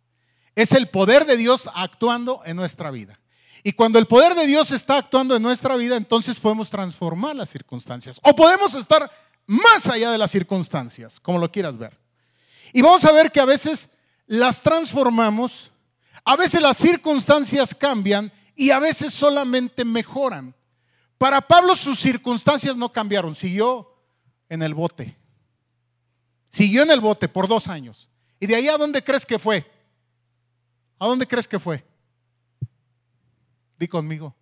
Es 0.54 0.72
el 0.72 0.88
poder 0.88 1.24
de 1.24 1.36
Dios 1.36 1.70
actuando 1.74 2.42
en 2.44 2.56
nuestra 2.56 2.90
vida. 2.90 3.19
Y 3.62 3.72
cuando 3.72 3.98
el 3.98 4.06
poder 4.06 4.34
de 4.34 4.46
Dios 4.46 4.70
está 4.70 4.96
actuando 4.96 5.36
en 5.36 5.42
nuestra 5.42 5.76
vida, 5.76 5.96
entonces 5.96 6.40
podemos 6.40 6.70
transformar 6.70 7.36
las 7.36 7.50
circunstancias. 7.50 8.18
O 8.22 8.34
podemos 8.34 8.74
estar 8.74 9.10
más 9.46 9.86
allá 9.88 10.10
de 10.10 10.18
las 10.18 10.30
circunstancias, 10.30 11.20
como 11.20 11.38
lo 11.38 11.50
quieras 11.50 11.76
ver. 11.76 11.98
Y 12.72 12.82
vamos 12.82 13.04
a 13.04 13.12
ver 13.12 13.30
que 13.30 13.40
a 13.40 13.44
veces 13.44 13.90
las 14.26 14.62
transformamos, 14.62 15.70
a 16.24 16.36
veces 16.36 16.62
las 16.62 16.76
circunstancias 16.76 17.74
cambian 17.74 18.32
y 18.54 18.70
a 18.70 18.78
veces 18.78 19.12
solamente 19.12 19.84
mejoran. 19.84 20.54
Para 21.18 21.40
Pablo 21.40 21.76
sus 21.76 21.98
circunstancias 21.98 22.76
no 22.76 22.90
cambiaron, 22.92 23.34
siguió 23.34 23.94
en 24.48 24.62
el 24.62 24.72
bote. 24.72 25.16
Siguió 26.50 26.82
en 26.82 26.90
el 26.90 27.00
bote 27.00 27.28
por 27.28 27.46
dos 27.46 27.68
años. 27.68 28.08
¿Y 28.38 28.46
de 28.46 28.56
ahí 28.56 28.68
a 28.68 28.78
dónde 28.78 29.04
crees 29.04 29.26
que 29.26 29.38
fue? 29.38 29.70
¿A 30.98 31.06
dónde 31.06 31.26
crees 31.26 31.46
que 31.46 31.58
fue? 31.58 31.84
Di 33.80 33.88
conmigo. 33.88 34.36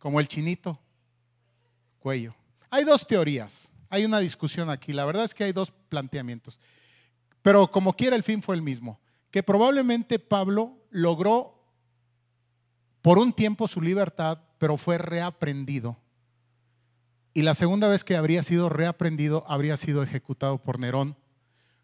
Como 0.00 0.18
el 0.18 0.26
chinito, 0.26 0.80
cuello. 2.00 2.34
Hay 2.70 2.82
dos 2.82 3.06
teorías. 3.06 3.70
Hay 3.88 4.04
una 4.04 4.18
discusión 4.18 4.68
aquí. 4.68 4.92
La 4.92 5.04
verdad 5.04 5.22
es 5.22 5.32
que 5.32 5.44
hay 5.44 5.52
dos 5.52 5.70
planteamientos. 5.70 6.58
Pero 7.40 7.70
como 7.70 7.92
quiera, 7.92 8.16
el 8.16 8.24
fin 8.24 8.42
fue 8.42 8.56
el 8.56 8.62
mismo. 8.62 9.00
Que 9.30 9.44
probablemente 9.44 10.18
Pablo 10.18 10.76
logró 10.90 11.62
por 13.00 13.18
un 13.18 13.32
tiempo 13.32 13.68
su 13.68 13.80
libertad, 13.80 14.40
pero 14.58 14.76
fue 14.76 14.98
reaprendido. 14.98 15.96
Y 17.32 17.42
la 17.42 17.54
segunda 17.54 17.86
vez 17.86 18.02
que 18.02 18.16
habría 18.16 18.42
sido 18.42 18.68
reaprendido, 18.68 19.44
habría 19.46 19.76
sido 19.76 20.02
ejecutado 20.02 20.60
por 20.60 20.80
Nerón. 20.80 21.16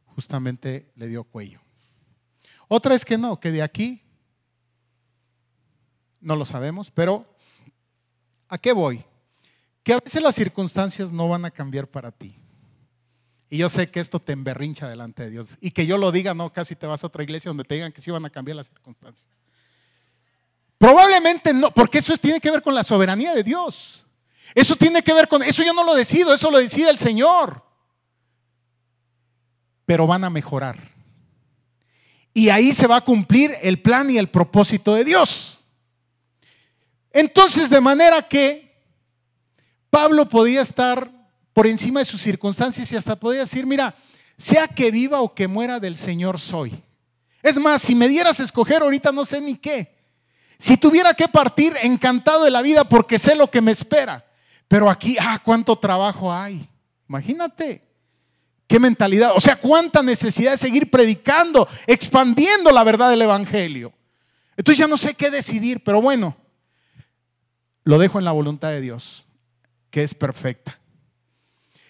Justamente 0.06 0.90
le 0.96 1.06
dio 1.06 1.22
cuello. 1.22 1.60
Otra 2.66 2.96
es 2.96 3.04
que 3.04 3.16
no, 3.16 3.38
que 3.38 3.52
de 3.52 3.62
aquí 3.62 4.03
no 6.24 6.36
lo 6.36 6.44
sabemos, 6.44 6.90
pero 6.90 7.26
¿a 8.48 8.58
qué 8.58 8.72
voy? 8.72 9.04
Que 9.82 9.92
a 9.92 9.98
veces 9.98 10.22
las 10.22 10.34
circunstancias 10.34 11.12
no 11.12 11.28
van 11.28 11.44
a 11.44 11.50
cambiar 11.50 11.86
para 11.86 12.10
ti. 12.10 12.36
Y 13.50 13.58
yo 13.58 13.68
sé 13.68 13.90
que 13.90 14.00
esto 14.00 14.18
te 14.18 14.32
emberrincha 14.32 14.88
delante 14.88 15.22
de 15.22 15.30
Dios. 15.30 15.58
Y 15.60 15.70
que 15.70 15.86
yo 15.86 15.98
lo 15.98 16.10
diga, 16.10 16.34
no, 16.34 16.52
casi 16.52 16.74
te 16.74 16.86
vas 16.86 17.04
a 17.04 17.06
otra 17.06 17.22
iglesia 17.22 17.50
donde 17.50 17.62
te 17.62 17.74
digan 17.74 17.92
que 17.92 18.00
sí 18.00 18.10
van 18.10 18.24
a 18.24 18.30
cambiar 18.30 18.56
las 18.56 18.68
circunstancias. 18.68 19.28
Probablemente 20.78 21.52
no, 21.52 21.70
porque 21.70 21.98
eso 21.98 22.16
tiene 22.16 22.40
que 22.40 22.50
ver 22.50 22.62
con 22.62 22.74
la 22.74 22.82
soberanía 22.82 23.34
de 23.34 23.44
Dios. 23.44 24.04
Eso 24.54 24.74
tiene 24.76 25.02
que 25.02 25.12
ver 25.12 25.28
con, 25.28 25.42
eso 25.42 25.62
yo 25.62 25.72
no 25.72 25.84
lo 25.84 25.94
decido, 25.94 26.34
eso 26.34 26.50
lo 26.50 26.58
decide 26.58 26.90
el 26.90 26.98
Señor. 26.98 27.62
Pero 29.84 30.06
van 30.06 30.24
a 30.24 30.30
mejorar. 30.30 30.92
Y 32.32 32.48
ahí 32.48 32.72
se 32.72 32.86
va 32.86 32.96
a 32.96 33.04
cumplir 33.04 33.54
el 33.62 33.80
plan 33.80 34.10
y 34.10 34.18
el 34.18 34.28
propósito 34.28 34.94
de 34.94 35.04
Dios. 35.04 35.53
Entonces, 37.14 37.70
de 37.70 37.80
manera 37.80 38.20
que 38.20 38.74
Pablo 39.88 40.28
podía 40.28 40.60
estar 40.60 41.08
por 41.52 41.68
encima 41.68 42.00
de 42.00 42.06
sus 42.06 42.20
circunstancias 42.20 42.90
y 42.90 42.96
hasta 42.96 43.14
podía 43.14 43.40
decir, 43.40 43.64
mira, 43.64 43.94
sea 44.36 44.66
que 44.66 44.90
viva 44.90 45.22
o 45.22 45.32
que 45.32 45.46
muera 45.46 45.78
del 45.78 45.96
Señor 45.96 46.40
soy. 46.40 46.72
Es 47.40 47.56
más, 47.56 47.80
si 47.80 47.94
me 47.94 48.08
dieras 48.08 48.40
a 48.40 48.42
escoger 48.42 48.82
ahorita 48.82 49.12
no 49.12 49.24
sé 49.24 49.40
ni 49.40 49.56
qué. 49.56 49.94
Si 50.58 50.76
tuviera 50.76 51.14
que 51.14 51.28
partir 51.28 51.72
encantado 51.82 52.42
de 52.44 52.50
la 52.50 52.62
vida 52.62 52.82
porque 52.88 53.20
sé 53.20 53.36
lo 53.36 53.48
que 53.48 53.60
me 53.60 53.70
espera. 53.70 54.26
Pero 54.66 54.90
aquí, 54.90 55.16
ah, 55.20 55.40
cuánto 55.44 55.76
trabajo 55.76 56.32
hay. 56.32 56.68
Imagínate. 57.08 57.84
Qué 58.66 58.80
mentalidad. 58.80 59.36
O 59.36 59.40
sea, 59.40 59.54
cuánta 59.54 60.02
necesidad 60.02 60.50
de 60.50 60.56
seguir 60.56 60.90
predicando, 60.90 61.68
expandiendo 61.86 62.72
la 62.72 62.82
verdad 62.82 63.10
del 63.10 63.22
Evangelio. 63.22 63.92
Entonces 64.56 64.78
ya 64.78 64.88
no 64.88 64.96
sé 64.96 65.14
qué 65.14 65.30
decidir, 65.30 65.84
pero 65.84 66.02
bueno, 66.02 66.36
lo 67.84 67.98
dejo 67.98 68.18
en 68.18 68.24
la 68.24 68.32
voluntad 68.32 68.70
de 68.70 68.80
Dios, 68.80 69.26
que 69.90 70.02
es 70.02 70.14
perfecta. 70.14 70.78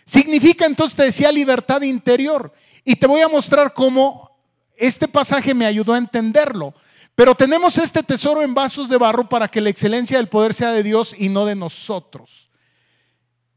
Significa 0.04 0.66
entonces, 0.66 0.96
te 0.96 1.04
decía, 1.04 1.32
libertad 1.32 1.82
interior. 1.82 2.52
Y 2.84 2.96
te 2.96 3.06
voy 3.06 3.22
a 3.22 3.28
mostrar 3.28 3.72
cómo 3.72 4.36
este 4.76 5.08
pasaje 5.08 5.54
me 5.54 5.66
ayudó 5.66 5.94
a 5.94 5.98
entenderlo. 5.98 6.74
Pero 7.14 7.34
tenemos 7.34 7.78
este 7.78 8.02
tesoro 8.02 8.42
en 8.42 8.54
vasos 8.54 8.88
de 8.88 8.98
barro 8.98 9.28
para 9.28 9.48
que 9.48 9.60
la 9.60 9.70
excelencia 9.70 10.16
del 10.18 10.28
poder 10.28 10.52
sea 10.52 10.72
de 10.72 10.82
Dios 10.82 11.14
y 11.16 11.28
no 11.28 11.46
de 11.46 11.54
nosotros. 11.54 12.50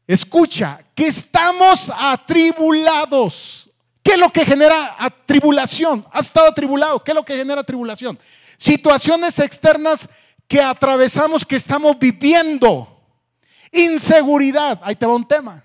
Escucha, 0.06 0.80
que 0.94 1.08
estamos 1.08 1.92
atribulados. 1.94 3.68
¿Qué 4.02 4.12
es 4.12 4.18
lo 4.18 4.30
que 4.30 4.46
genera 4.46 4.96
atribulación? 4.98 6.06
¿Has 6.12 6.26
estado 6.26 6.48
atribulado? 6.48 7.02
¿Qué 7.02 7.10
es 7.10 7.14
lo 7.14 7.24
que 7.24 7.36
genera 7.36 7.62
tribulación? 7.62 8.18
Situaciones 8.56 9.38
externas 9.38 10.08
que 10.48 10.60
atravesamos, 10.60 11.44
que 11.44 11.56
estamos 11.56 11.98
viviendo. 11.98 12.96
Inseguridad, 13.70 14.80
ahí 14.82 14.96
te 14.96 15.06
va 15.06 15.14
un 15.14 15.28
tema. 15.28 15.62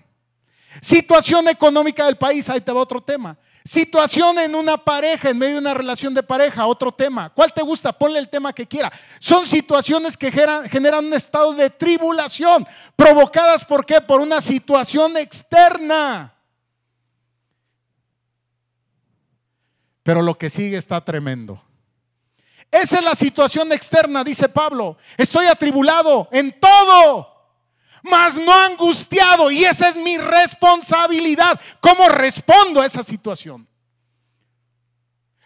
Situación 0.80 1.48
económica 1.48 2.04
del 2.04 2.16
país, 2.16 2.48
ahí 2.50 2.60
te 2.60 2.70
va 2.70 2.82
otro 2.82 3.00
tema. 3.00 3.36
Situación 3.64 4.38
en 4.40 4.54
una 4.54 4.76
pareja, 4.76 5.30
en 5.30 5.38
medio 5.38 5.54
de 5.54 5.60
una 5.60 5.72
relación 5.72 6.12
de 6.12 6.22
pareja, 6.22 6.66
otro 6.66 6.92
tema. 6.92 7.30
¿Cuál 7.30 7.54
te 7.54 7.62
gusta? 7.62 7.94
Ponle 7.94 8.18
el 8.18 8.28
tema 8.28 8.52
que 8.52 8.66
quiera. 8.66 8.92
Son 9.18 9.46
situaciones 9.46 10.18
que 10.18 10.30
generan, 10.30 11.06
un 11.06 11.14
estado 11.14 11.54
de 11.54 11.70
tribulación, 11.70 12.66
provocadas 12.94 13.64
por 13.64 13.86
qué? 13.86 14.02
Por 14.02 14.20
una 14.20 14.42
situación 14.42 15.16
externa. 15.16 16.34
Pero 20.02 20.20
lo 20.20 20.36
que 20.36 20.50
sigue 20.50 20.76
está 20.76 21.02
tremendo. 21.02 21.62
Esa 22.74 22.96
es 22.96 23.04
la 23.04 23.14
situación 23.14 23.72
externa, 23.72 24.24
dice 24.24 24.48
Pablo. 24.48 24.96
Estoy 25.16 25.46
atribulado 25.46 26.28
en 26.32 26.58
todo 26.58 27.34
mas 28.04 28.36
no 28.36 28.52
angustiado. 28.52 29.50
Y 29.50 29.64
esa 29.64 29.88
es 29.88 29.96
mi 29.96 30.18
responsabilidad. 30.18 31.58
¿Cómo 31.80 32.08
respondo 32.08 32.80
a 32.80 32.86
esa 32.86 33.02
situación? 33.02 33.66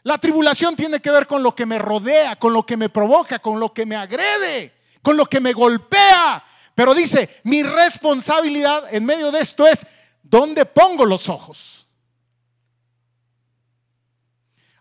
La 0.03 0.19
tribulación 0.19 0.75
tiene 0.75 1.01
que 1.01 1.11
ver 1.11 1.27
con 1.27 1.43
lo 1.43 1.55
que 1.55 1.67
me 1.67 1.79
rodea, 1.79 2.37
con 2.37 2.53
lo 2.53 2.65
que 2.65 2.77
me 2.77 2.89
provoca, 2.89 3.39
con 3.39 3.61
lo 3.61 3.73
que 3.73 3.87
me 3.87 3.95
agrede, 3.95 4.75
con 5.03 5.17
lo 5.17 5.27
que 5.27 5.41
me 5.41 5.53
golpea. 5.53 6.45
Pero 6.75 6.95
dice, 6.95 7.41
mi 7.45 7.63
responsabilidad 7.63 8.93
en 8.93 9.05
medio 9.05 9.31
de 9.31 9.41
esto 9.41 9.67
es, 9.67 9.87
¿dónde 10.23 10.65
pongo 10.65 11.05
los 11.05 11.29
ojos? 11.29 11.87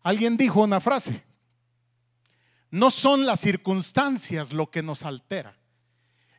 Alguien 0.01 0.37
dijo 0.37 0.61
una 0.61 0.79
frase, 0.79 1.26
no 2.71 2.91
son 2.91 3.25
las 3.25 3.39
circunstancias 3.39 4.51
lo 4.51 4.69
que 4.69 4.83
nos 4.83 5.03
altera, 5.03 5.57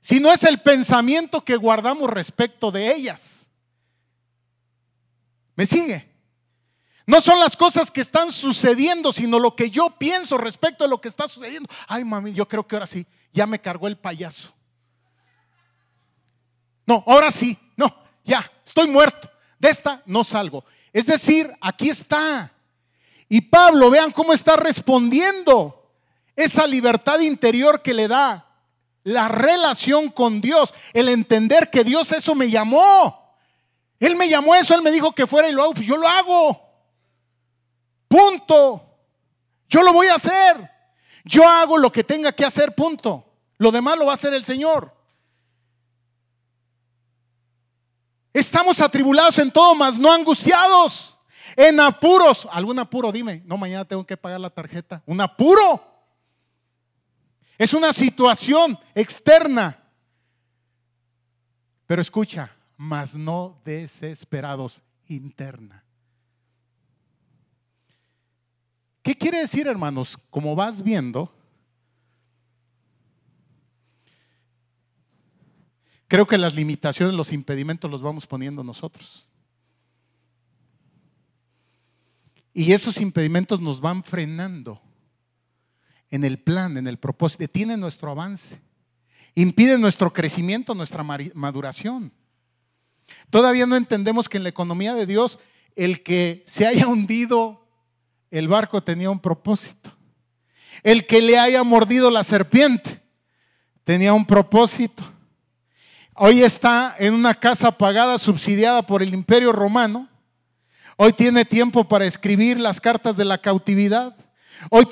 sino 0.00 0.32
es 0.32 0.44
el 0.44 0.60
pensamiento 0.60 1.44
que 1.44 1.56
guardamos 1.56 2.10
respecto 2.10 2.70
de 2.70 2.94
ellas. 2.94 3.46
¿Me 5.56 5.66
sigue? 5.66 6.08
No 7.06 7.20
son 7.20 7.40
las 7.40 7.56
cosas 7.56 7.90
que 7.90 8.02
están 8.02 8.30
sucediendo, 8.32 9.12
sino 9.12 9.38
lo 9.38 9.56
que 9.56 9.70
yo 9.70 9.90
pienso 9.98 10.36
respecto 10.36 10.84
de 10.84 10.90
lo 10.90 11.00
que 11.00 11.08
está 11.08 11.26
sucediendo. 11.26 11.68
Ay, 11.86 12.04
mami, 12.04 12.32
yo 12.32 12.46
creo 12.46 12.66
que 12.66 12.76
ahora 12.76 12.86
sí, 12.86 13.06
ya 13.32 13.46
me 13.46 13.60
cargó 13.60 13.88
el 13.88 13.96
payaso. 13.96 14.54
No, 16.86 17.02
ahora 17.06 17.30
sí, 17.30 17.58
no, 17.76 17.94
ya, 18.24 18.50
estoy 18.64 18.88
muerto. 18.88 19.30
De 19.58 19.70
esta 19.70 20.02
no 20.06 20.22
salgo. 20.22 20.64
Es 20.92 21.06
decir, 21.06 21.50
aquí 21.60 21.88
está. 21.88 22.52
Y 23.28 23.40
Pablo, 23.40 23.90
vean 23.90 24.12
cómo 24.12 24.32
está 24.32 24.56
respondiendo 24.56 25.77
esa 26.38 26.68
libertad 26.68 27.18
interior 27.18 27.82
que 27.82 27.92
le 27.92 28.06
da 28.06 28.46
la 29.02 29.26
relación 29.26 30.08
con 30.08 30.40
Dios, 30.40 30.72
el 30.92 31.08
entender 31.08 31.68
que 31.68 31.82
Dios 31.82 32.12
eso 32.12 32.36
me 32.36 32.48
llamó. 32.48 33.36
Él 33.98 34.14
me 34.14 34.28
llamó 34.28 34.54
eso, 34.54 34.72
Él 34.74 34.82
me 34.82 34.92
dijo 34.92 35.10
que 35.12 35.26
fuera 35.26 35.48
y 35.48 35.52
lo 35.52 35.64
hago, 35.64 35.74
pues 35.74 35.86
yo 35.86 35.96
lo 35.96 36.06
hago. 36.06 36.60
Punto. 38.06 38.84
Yo 39.68 39.82
lo 39.82 39.92
voy 39.92 40.06
a 40.06 40.14
hacer. 40.14 40.70
Yo 41.24 41.46
hago 41.46 41.76
lo 41.76 41.90
que 41.90 42.04
tenga 42.04 42.30
que 42.30 42.44
hacer, 42.44 42.72
punto. 42.72 43.24
Lo 43.56 43.72
demás 43.72 43.98
lo 43.98 44.06
va 44.06 44.12
a 44.12 44.14
hacer 44.14 44.32
el 44.32 44.44
Señor. 44.44 44.94
Estamos 48.32 48.80
atribulados 48.80 49.38
en 49.38 49.50
todo, 49.50 49.74
mas 49.74 49.98
no 49.98 50.12
angustiados. 50.12 51.18
En 51.56 51.80
apuros. 51.80 52.46
¿Algún 52.52 52.78
apuro? 52.78 53.10
Dime. 53.10 53.42
No, 53.44 53.56
mañana 53.56 53.84
tengo 53.84 54.06
que 54.06 54.16
pagar 54.16 54.38
la 54.38 54.50
tarjeta. 54.50 55.02
¿Un 55.04 55.20
apuro? 55.20 55.87
Es 57.58 57.74
una 57.74 57.92
situación 57.92 58.78
externa. 58.94 59.82
Pero 61.86 62.00
escucha, 62.00 62.54
mas 62.76 63.16
no 63.16 63.60
desesperados 63.64 64.82
interna. 65.08 65.84
¿Qué 69.02 69.16
quiere 69.16 69.40
decir, 69.40 69.66
hermanos? 69.66 70.16
Como 70.30 70.54
vas 70.54 70.82
viendo, 70.82 71.34
creo 76.06 76.26
que 76.26 76.38
las 76.38 76.54
limitaciones, 76.54 77.14
los 77.14 77.32
impedimentos 77.32 77.90
los 77.90 78.02
vamos 78.02 78.26
poniendo 78.26 78.62
nosotros. 78.62 79.26
Y 82.52 82.72
esos 82.72 83.00
impedimentos 83.00 83.60
nos 83.60 83.80
van 83.80 84.04
frenando 84.04 84.80
en 86.10 86.24
el 86.24 86.38
plan, 86.38 86.76
en 86.76 86.86
el 86.86 86.98
propósito, 86.98 87.42
detiene 87.42 87.76
nuestro 87.76 88.10
avance, 88.10 88.60
impide 89.34 89.78
nuestro 89.78 90.12
crecimiento, 90.12 90.74
nuestra 90.74 91.02
maduración. 91.02 92.12
Todavía 93.30 93.66
no 93.66 93.76
entendemos 93.76 94.28
que 94.28 94.36
en 94.36 94.42
la 94.42 94.48
economía 94.48 94.94
de 94.94 95.06
Dios 95.06 95.38
el 95.76 96.02
que 96.02 96.42
se 96.46 96.66
haya 96.66 96.86
hundido 96.88 97.64
el 98.30 98.48
barco 98.48 98.82
tenía 98.82 99.10
un 99.10 99.20
propósito. 99.20 99.90
El 100.82 101.06
que 101.06 101.22
le 101.22 101.38
haya 101.38 101.64
mordido 101.64 102.10
la 102.10 102.24
serpiente 102.24 103.00
tenía 103.84 104.12
un 104.12 104.26
propósito. 104.26 105.02
Hoy 106.14 106.42
está 106.42 106.94
en 106.98 107.14
una 107.14 107.32
casa 107.34 107.72
pagada, 107.72 108.18
subsidiada 108.18 108.82
por 108.82 109.02
el 109.02 109.14
imperio 109.14 109.52
romano. 109.52 110.08
Hoy 110.96 111.12
tiene 111.12 111.44
tiempo 111.44 111.84
para 111.88 112.06
escribir 112.06 112.58
las 112.58 112.80
cartas 112.80 113.16
de 113.16 113.24
la 113.24 113.38
cautividad. 113.38 114.16
Hoy, 114.70 114.86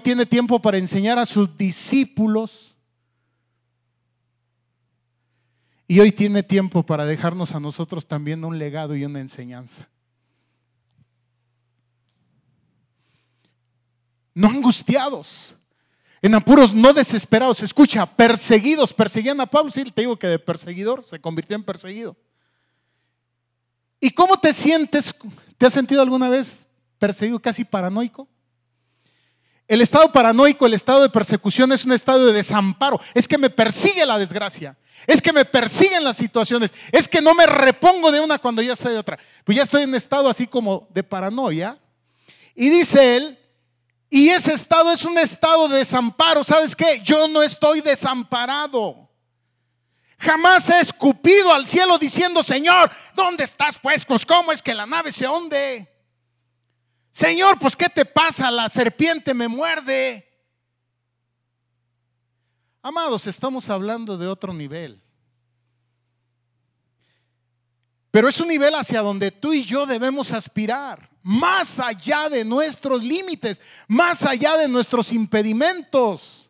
tiene 0.00 0.26
tiempo 0.26 0.60
para 0.60 0.78
enseñar 0.78 1.18
a 1.18 1.26
sus 1.26 1.56
discípulos. 1.56 2.76
Y 5.86 6.00
hoy 6.00 6.12
tiene 6.12 6.42
tiempo 6.42 6.84
para 6.84 7.04
dejarnos 7.04 7.54
a 7.54 7.60
nosotros 7.60 8.06
también 8.06 8.44
un 8.44 8.58
legado 8.58 8.96
y 8.96 9.04
una 9.04 9.20
enseñanza. 9.20 9.88
No 14.34 14.48
angustiados, 14.48 15.54
en 16.22 16.34
apuros, 16.34 16.72
no 16.72 16.92
desesperados. 16.92 17.62
Escucha, 17.62 18.06
perseguidos, 18.06 18.94
perseguían 18.94 19.40
a 19.40 19.46
Pablo. 19.46 19.70
Sí, 19.70 19.84
te 19.84 20.02
digo 20.02 20.18
que 20.18 20.28
de 20.28 20.38
perseguidor 20.38 21.04
se 21.04 21.20
convirtió 21.20 21.56
en 21.56 21.64
perseguido. 21.64 22.16
¿Y 24.00 24.10
cómo 24.10 24.38
te 24.38 24.54
sientes? 24.54 25.14
¿Te 25.58 25.66
has 25.66 25.72
sentido 25.72 26.00
alguna 26.00 26.28
vez 26.28 26.66
perseguido, 26.98 27.38
casi 27.38 27.64
paranoico? 27.64 28.28
El 29.68 29.80
estado 29.80 30.12
paranoico, 30.12 30.66
el 30.66 30.74
estado 30.74 31.02
de 31.02 31.08
persecución 31.08 31.72
es 31.72 31.84
un 31.84 31.92
estado 31.92 32.26
de 32.26 32.32
desamparo. 32.32 33.00
Es 33.14 33.26
que 33.26 33.38
me 33.38 33.50
persigue 33.50 34.04
la 34.04 34.18
desgracia. 34.18 34.76
Es 35.06 35.22
que 35.22 35.32
me 35.32 35.44
persiguen 35.44 36.04
las 36.04 36.16
situaciones. 36.16 36.72
Es 36.90 37.08
que 37.08 37.20
no 37.20 37.34
me 37.34 37.46
repongo 37.46 38.10
de 38.12 38.20
una 38.20 38.38
cuando 38.38 38.62
ya 38.62 38.74
estoy 38.74 38.92
de 38.92 38.98
otra. 38.98 39.18
Pues 39.44 39.56
ya 39.56 39.62
estoy 39.62 39.82
en 39.82 39.94
estado 39.94 40.28
así 40.28 40.46
como 40.46 40.86
de 40.90 41.02
paranoia. 41.02 41.78
Y 42.54 42.68
dice 42.68 43.16
él, 43.16 43.38
y 44.10 44.28
ese 44.28 44.52
estado 44.52 44.92
es 44.92 45.04
un 45.04 45.16
estado 45.18 45.68
de 45.68 45.78
desamparo. 45.78 46.44
¿Sabes 46.44 46.76
qué? 46.76 47.00
Yo 47.02 47.28
no 47.28 47.42
estoy 47.42 47.80
desamparado. 47.80 49.08
Jamás 50.18 50.68
he 50.68 50.78
escupido 50.78 51.52
al 51.52 51.66
cielo 51.66 51.98
diciendo, 51.98 52.42
Señor, 52.42 52.90
¿dónde 53.14 53.42
estás 53.42 53.78
pues? 53.78 54.04
pues 54.04 54.24
¿Cómo 54.24 54.52
es 54.52 54.62
que 54.62 54.74
la 54.74 54.86
nave 54.86 55.10
se 55.10 55.26
hunde? 55.26 55.91
Señor, 57.12 57.58
pues 57.58 57.76
¿qué 57.76 57.90
te 57.90 58.06
pasa? 58.06 58.50
La 58.50 58.70
serpiente 58.70 59.34
me 59.34 59.46
muerde. 59.46 60.26
Amados, 62.80 63.26
estamos 63.26 63.68
hablando 63.68 64.16
de 64.16 64.26
otro 64.26 64.54
nivel. 64.54 65.00
Pero 68.10 68.28
es 68.28 68.40
un 68.40 68.48
nivel 68.48 68.74
hacia 68.74 69.02
donde 69.02 69.30
tú 69.30 69.52
y 69.52 69.62
yo 69.62 69.86
debemos 69.86 70.32
aspirar, 70.32 71.10
más 71.22 71.78
allá 71.78 72.28
de 72.28 72.44
nuestros 72.44 73.02
límites, 73.02 73.60
más 73.86 74.24
allá 74.24 74.56
de 74.56 74.68
nuestros 74.68 75.12
impedimentos. 75.12 76.41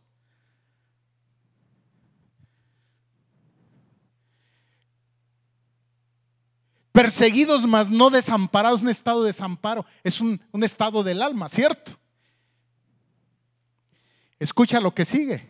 Perseguidos, 6.93 7.67
mas 7.67 7.91
no 7.91 8.11
desamparados, 8.11 8.83
un 8.83 8.91
estado 8.91 9.23
de 9.23 9.29
desamparo, 9.29 9.87
es 10.05 10.21
un, 10.21 10.41
un 10.53 10.63
estado 10.63 11.03
del 11.03 11.23
alma, 11.23 11.49
¿cierto? 11.49 11.93
Escucha 14.39 14.81
lo 14.81 14.95
que 14.95 15.05
sigue. 15.05 15.49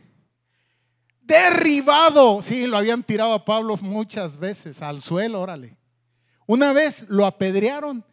Derribado, 1.23 2.43
sí, 2.43 2.67
lo 2.67 2.77
habían 2.77 3.03
tirado 3.03 3.33
a 3.33 3.45
Pablo 3.45 3.77
muchas 3.79 4.39
veces 4.39 4.83
al 4.83 5.01
suelo, 5.01 5.41
órale. 5.41 5.77
Una 6.47 6.73
vez 6.73 7.07
lo 7.09 7.27
apedrearon 7.27 8.05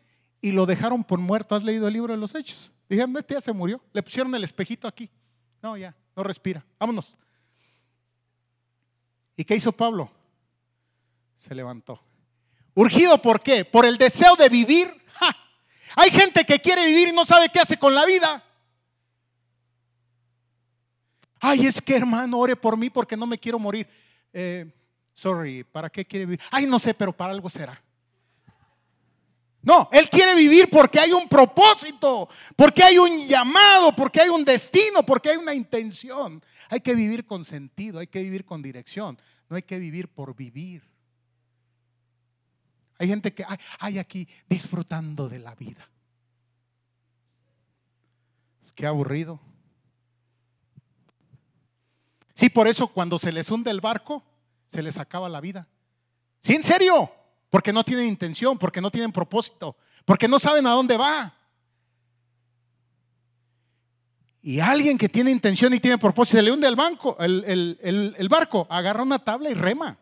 y 0.42 0.52
lo 0.52 0.66
dejaron 0.66 1.04
por 1.04 1.20
muerto. 1.20 1.56
¿Has 1.56 1.64
leído 1.64 1.88
el 1.88 1.94
libro 1.94 2.14
de 2.14 2.20
los 2.20 2.36
hechos? 2.36 2.72
Dijeron, 2.88 3.16
este 3.18 3.34
ya 3.34 3.42
se 3.42 3.52
murió. 3.52 3.82
Le 3.94 4.02
pusieron 4.02 4.34
el 4.34 4.44
espejito 4.44 4.88
aquí. 4.88 5.10
No, 5.62 5.76
ya, 5.76 5.96
no 6.16 6.24
respira. 6.24 6.66
Vámonos. 6.80 7.16
¿Y 9.36 9.44
qué 9.44 9.56
hizo 9.56 9.72
Pablo? 9.72 10.10
Se 11.36 11.54
levantó. 11.54 12.02
Urgido 12.74 13.22
por 13.22 13.42
qué? 13.42 13.66
Por 13.66 13.86
el 13.86 13.98
deseo 13.98 14.36
de 14.36 14.50
vivir. 14.50 14.88
Hay 15.96 16.12
gente 16.12 16.46
que 16.46 16.60
quiere 16.60 16.86
vivir 16.86 17.10
y 17.10 17.12
no 17.14 17.26
sabe 17.26 17.50
qué 17.50 17.60
hace 17.60 17.78
con 17.78 17.94
la 17.94 18.06
vida. 18.06 18.44
Ay, 21.40 21.66
es 21.66 21.82
que 21.82 21.96
hermano, 21.96 22.38
ore 22.38 22.56
por 22.56 22.78
mí 22.78 22.90
porque 22.90 23.16
no 23.16 23.26
me 23.26 23.38
quiero 23.38 23.60
morir. 23.60 23.88
Eh, 24.34 24.72
sorry, 25.14 25.64
¿para 25.64 25.90
qué 25.90 26.06
quiere 26.06 26.26
vivir? 26.26 26.42
Ay, 26.52 26.66
no 26.66 26.80
sé, 26.80 26.94
pero 26.94 27.16
para 27.16 27.32
algo 27.32 27.50
será. 27.50 27.82
No, 29.62 29.90
Él 29.92 30.10
quiere 30.10 30.36
vivir 30.36 30.70
porque 30.70 31.00
hay 31.00 31.12
un 31.12 31.28
propósito, 31.28 32.30
porque 32.56 32.82
hay 32.82 32.98
un 32.98 33.28
llamado, 33.28 33.94
porque 33.94 34.22
hay 34.22 34.30
un 34.30 34.46
destino, 34.46 35.04
porque 35.04 35.32
hay 35.32 35.38
una 35.38 35.54
intención. 35.54 36.44
Hay 36.70 36.80
que 36.80 36.96
vivir 36.96 37.26
con 37.26 37.44
sentido, 37.44 38.00
hay 38.00 38.08
que 38.08 38.22
vivir 38.22 38.46
con 38.46 38.62
dirección, 38.62 39.20
no 39.50 39.56
hay 39.56 39.64
que 39.64 39.80
vivir 39.80 40.08
por 40.08 40.36
vivir. 40.36 40.89
Hay 43.00 43.08
gente 43.08 43.34
que 43.34 43.46
hay 43.80 43.98
aquí 43.98 44.28
disfrutando 44.48 45.30
de 45.30 45.40
la 45.40 45.56
vida. 45.56 45.90
Qué 48.76 48.86
aburrido. 48.86 49.40
Sí, 52.34 52.50
por 52.50 52.68
eso 52.68 52.88
cuando 52.90 53.18
se 53.18 53.32
les 53.32 53.50
hunde 53.50 53.72
el 53.72 53.80
barco, 53.80 54.24
se 54.68 54.84
les 54.84 54.98
acaba 54.98 55.30
la 55.30 55.40
vida. 55.40 55.68
Sí, 56.40 56.56
en 56.56 56.64
serio, 56.64 57.10
porque 57.50 57.72
no 57.72 57.86
tienen 57.86 58.08
intención, 58.08 58.58
porque 58.58 58.82
no 58.82 58.92
tienen 58.92 59.14
propósito, 59.14 59.78
porque 60.04 60.28
no 60.28 60.38
saben 60.38 60.68
a 60.68 60.72
dónde 60.72 60.98
va. 60.98 61.34
Y 64.42 64.60
alguien 64.60 64.98
que 64.98 65.10
tiene 65.10 65.32
intención 65.32 65.74
y 65.74 65.80
tiene 65.80 65.98
propósito, 65.98 66.38
se 66.38 66.44
le 66.44 66.52
hunde 66.52 66.68
el, 66.68 66.76
banco, 66.76 67.18
el 67.20 68.28
barco, 68.30 68.68
agarra 68.70 69.04
una 69.04 69.20
tabla 69.20 69.50
y 69.50 69.54
rema. 69.54 69.98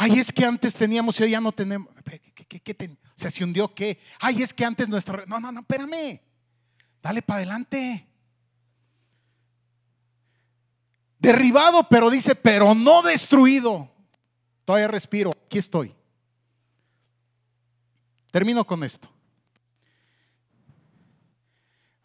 Ay, 0.00 0.12
es 0.12 0.32
que 0.32 0.44
antes 0.44 0.76
teníamos 0.76 1.18
y 1.18 1.24
hoy 1.24 1.30
ya 1.30 1.40
no 1.40 1.50
tenemos. 1.50 1.92
¿Qué, 2.46 2.98
se 3.16 3.44
hundió 3.44 3.74
qué? 3.74 3.98
Ay, 4.20 4.42
es 4.42 4.54
que 4.54 4.64
antes 4.64 4.88
nuestra. 4.88 5.26
No, 5.26 5.40
no, 5.40 5.50
no, 5.50 5.58
espérame. 5.58 6.20
Dale 7.02 7.20
para 7.20 7.38
adelante. 7.38 8.06
Derribado, 11.18 11.88
pero 11.88 12.10
dice, 12.10 12.36
pero 12.36 12.76
no 12.76 13.02
destruido. 13.02 13.90
Todavía 14.64 14.86
respiro. 14.86 15.32
Aquí 15.46 15.58
estoy. 15.58 15.92
Termino 18.30 18.64
con 18.64 18.84
esto. 18.84 19.08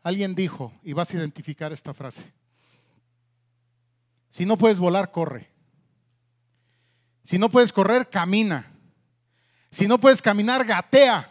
Alguien 0.02 0.34
dijo, 0.34 0.74
y 0.82 0.94
vas 0.94 1.12
a 1.12 1.18
identificar 1.18 1.72
esta 1.72 1.94
frase. 1.94 2.26
Si 4.32 4.48
no 4.48 4.58
puedes 4.58 4.80
volar, 4.80 5.12
corre. 5.12 5.53
Si 7.24 7.38
no 7.38 7.50
puedes 7.50 7.72
correr, 7.72 8.10
camina. 8.10 8.70
Si 9.72 9.88
no 9.88 9.98
puedes 9.98 10.22
caminar, 10.22 10.66
gatea. 10.66 11.30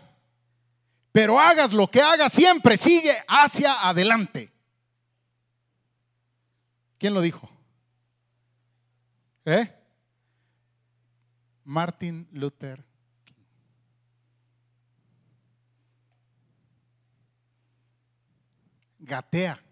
Pero 1.13 1.39
hagas 1.39 1.73
lo 1.73 1.89
que 1.89 2.01
hagas, 2.01 2.33
siempre 2.33 2.77
sigue 2.77 3.17
hacia 3.29 3.87
adelante. 3.87 4.51
¿Quién 6.99 7.13
lo 7.15 7.21
dijo? 7.21 7.51
¿Eh? 9.45 9.71
Martin 11.65 12.27
Luther 12.33 12.85
King. 13.25 13.35
Gatea. 19.01 19.63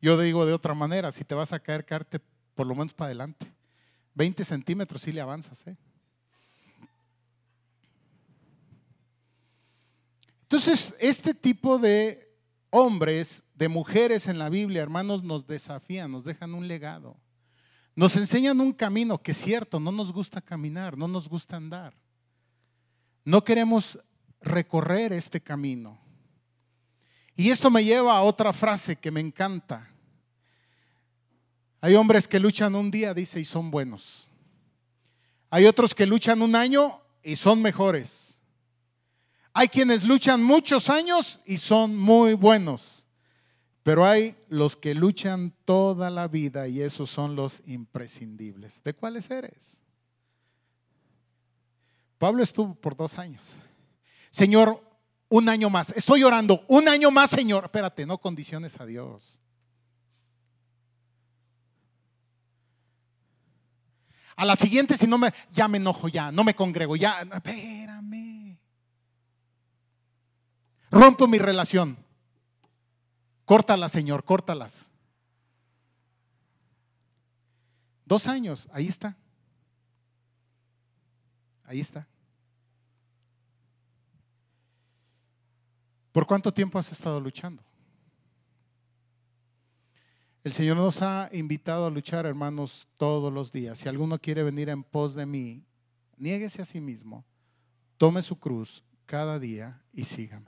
Yo 0.00 0.18
digo 0.18 0.46
de 0.46 0.52
otra 0.52 0.74
manera, 0.74 1.10
si 1.10 1.24
te 1.24 1.34
vas 1.34 1.52
a 1.52 1.58
caer, 1.58 1.84
caerte 1.84 2.20
por 2.54 2.66
lo 2.66 2.74
menos 2.74 2.92
para 2.92 3.06
adelante. 3.06 3.57
20 4.18 4.44
centímetros 4.44 5.06
y 5.06 5.12
le 5.12 5.20
avanzas. 5.20 5.64
¿eh? 5.68 5.76
Entonces, 10.42 10.92
este 10.98 11.34
tipo 11.34 11.78
de 11.78 12.36
hombres, 12.70 13.44
de 13.54 13.68
mujeres 13.68 14.26
en 14.26 14.38
la 14.38 14.48
Biblia, 14.48 14.82
hermanos, 14.82 15.22
nos 15.22 15.46
desafían, 15.46 16.10
nos 16.10 16.24
dejan 16.24 16.52
un 16.52 16.66
legado. 16.66 17.16
Nos 17.94 18.16
enseñan 18.16 18.60
un 18.60 18.72
camino 18.72 19.22
que 19.22 19.30
es 19.30 19.38
cierto, 19.38 19.78
no 19.78 19.92
nos 19.92 20.12
gusta 20.12 20.40
caminar, 20.40 20.98
no 20.98 21.06
nos 21.06 21.28
gusta 21.28 21.56
andar. 21.56 21.94
No 23.24 23.44
queremos 23.44 24.00
recorrer 24.40 25.12
este 25.12 25.40
camino. 25.40 25.96
Y 27.36 27.50
esto 27.50 27.70
me 27.70 27.84
lleva 27.84 28.16
a 28.16 28.22
otra 28.22 28.52
frase 28.52 28.96
que 28.96 29.12
me 29.12 29.20
encanta. 29.20 29.88
Hay 31.80 31.94
hombres 31.94 32.26
que 32.26 32.40
luchan 32.40 32.74
un 32.74 32.90
día, 32.90 33.14
dice, 33.14 33.40
y 33.40 33.44
son 33.44 33.70
buenos. 33.70 34.28
Hay 35.50 35.66
otros 35.66 35.94
que 35.94 36.06
luchan 36.06 36.42
un 36.42 36.54
año 36.54 37.00
y 37.22 37.36
son 37.36 37.62
mejores. 37.62 38.38
Hay 39.52 39.68
quienes 39.68 40.04
luchan 40.04 40.42
muchos 40.42 40.90
años 40.90 41.40
y 41.46 41.56
son 41.58 41.96
muy 41.96 42.34
buenos. 42.34 43.06
Pero 43.82 44.04
hay 44.04 44.36
los 44.48 44.76
que 44.76 44.94
luchan 44.94 45.54
toda 45.64 46.10
la 46.10 46.28
vida 46.28 46.68
y 46.68 46.82
esos 46.82 47.08
son 47.08 47.36
los 47.36 47.62
imprescindibles. 47.66 48.82
¿De 48.84 48.92
cuáles 48.92 49.30
eres? 49.30 49.80
Pablo 52.18 52.42
estuvo 52.42 52.74
por 52.74 52.96
dos 52.96 53.18
años. 53.18 53.54
Señor, 54.30 54.82
un 55.28 55.48
año 55.48 55.70
más. 55.70 55.90
Estoy 55.90 56.22
orando. 56.22 56.64
Un 56.68 56.88
año 56.88 57.10
más, 57.10 57.30
Señor. 57.30 57.64
Espérate, 57.64 58.04
no 58.04 58.18
condiciones 58.18 58.78
a 58.80 58.86
Dios. 58.86 59.40
A 64.38 64.44
la 64.44 64.54
siguiente, 64.54 64.96
si 64.96 65.08
no 65.08 65.18
me, 65.18 65.34
ya 65.50 65.66
me 65.66 65.78
enojo, 65.78 66.06
ya, 66.06 66.30
no 66.30 66.44
me 66.44 66.54
congrego, 66.54 66.94
ya, 66.94 67.22
espérame. 67.22 68.56
Rompo 70.92 71.26
mi 71.26 71.38
relación. 71.40 71.98
Córtalas, 73.44 73.90
Señor, 73.90 74.22
córtalas. 74.22 74.92
Dos 78.04 78.28
años, 78.28 78.68
ahí 78.72 78.86
está. 78.86 79.16
Ahí 81.64 81.80
está. 81.80 82.06
¿Por 86.12 86.28
cuánto 86.28 86.54
tiempo 86.54 86.78
has 86.78 86.92
estado 86.92 87.18
luchando? 87.18 87.67
El 90.48 90.54
Señor 90.54 90.78
nos 90.78 91.02
ha 91.02 91.28
invitado 91.34 91.86
a 91.86 91.90
luchar, 91.90 92.24
hermanos, 92.24 92.88
todos 92.96 93.30
los 93.30 93.52
días. 93.52 93.80
Si 93.80 93.86
alguno 93.86 94.18
quiere 94.18 94.42
venir 94.42 94.70
en 94.70 94.82
pos 94.82 95.14
de 95.14 95.26
mí, 95.26 95.62
niéguese 96.16 96.62
a 96.62 96.64
sí 96.64 96.80
mismo, 96.80 97.26
tome 97.98 98.22
su 98.22 98.38
cruz 98.38 98.82
cada 99.04 99.38
día 99.38 99.82
y 99.92 100.06
sígame. 100.06 100.46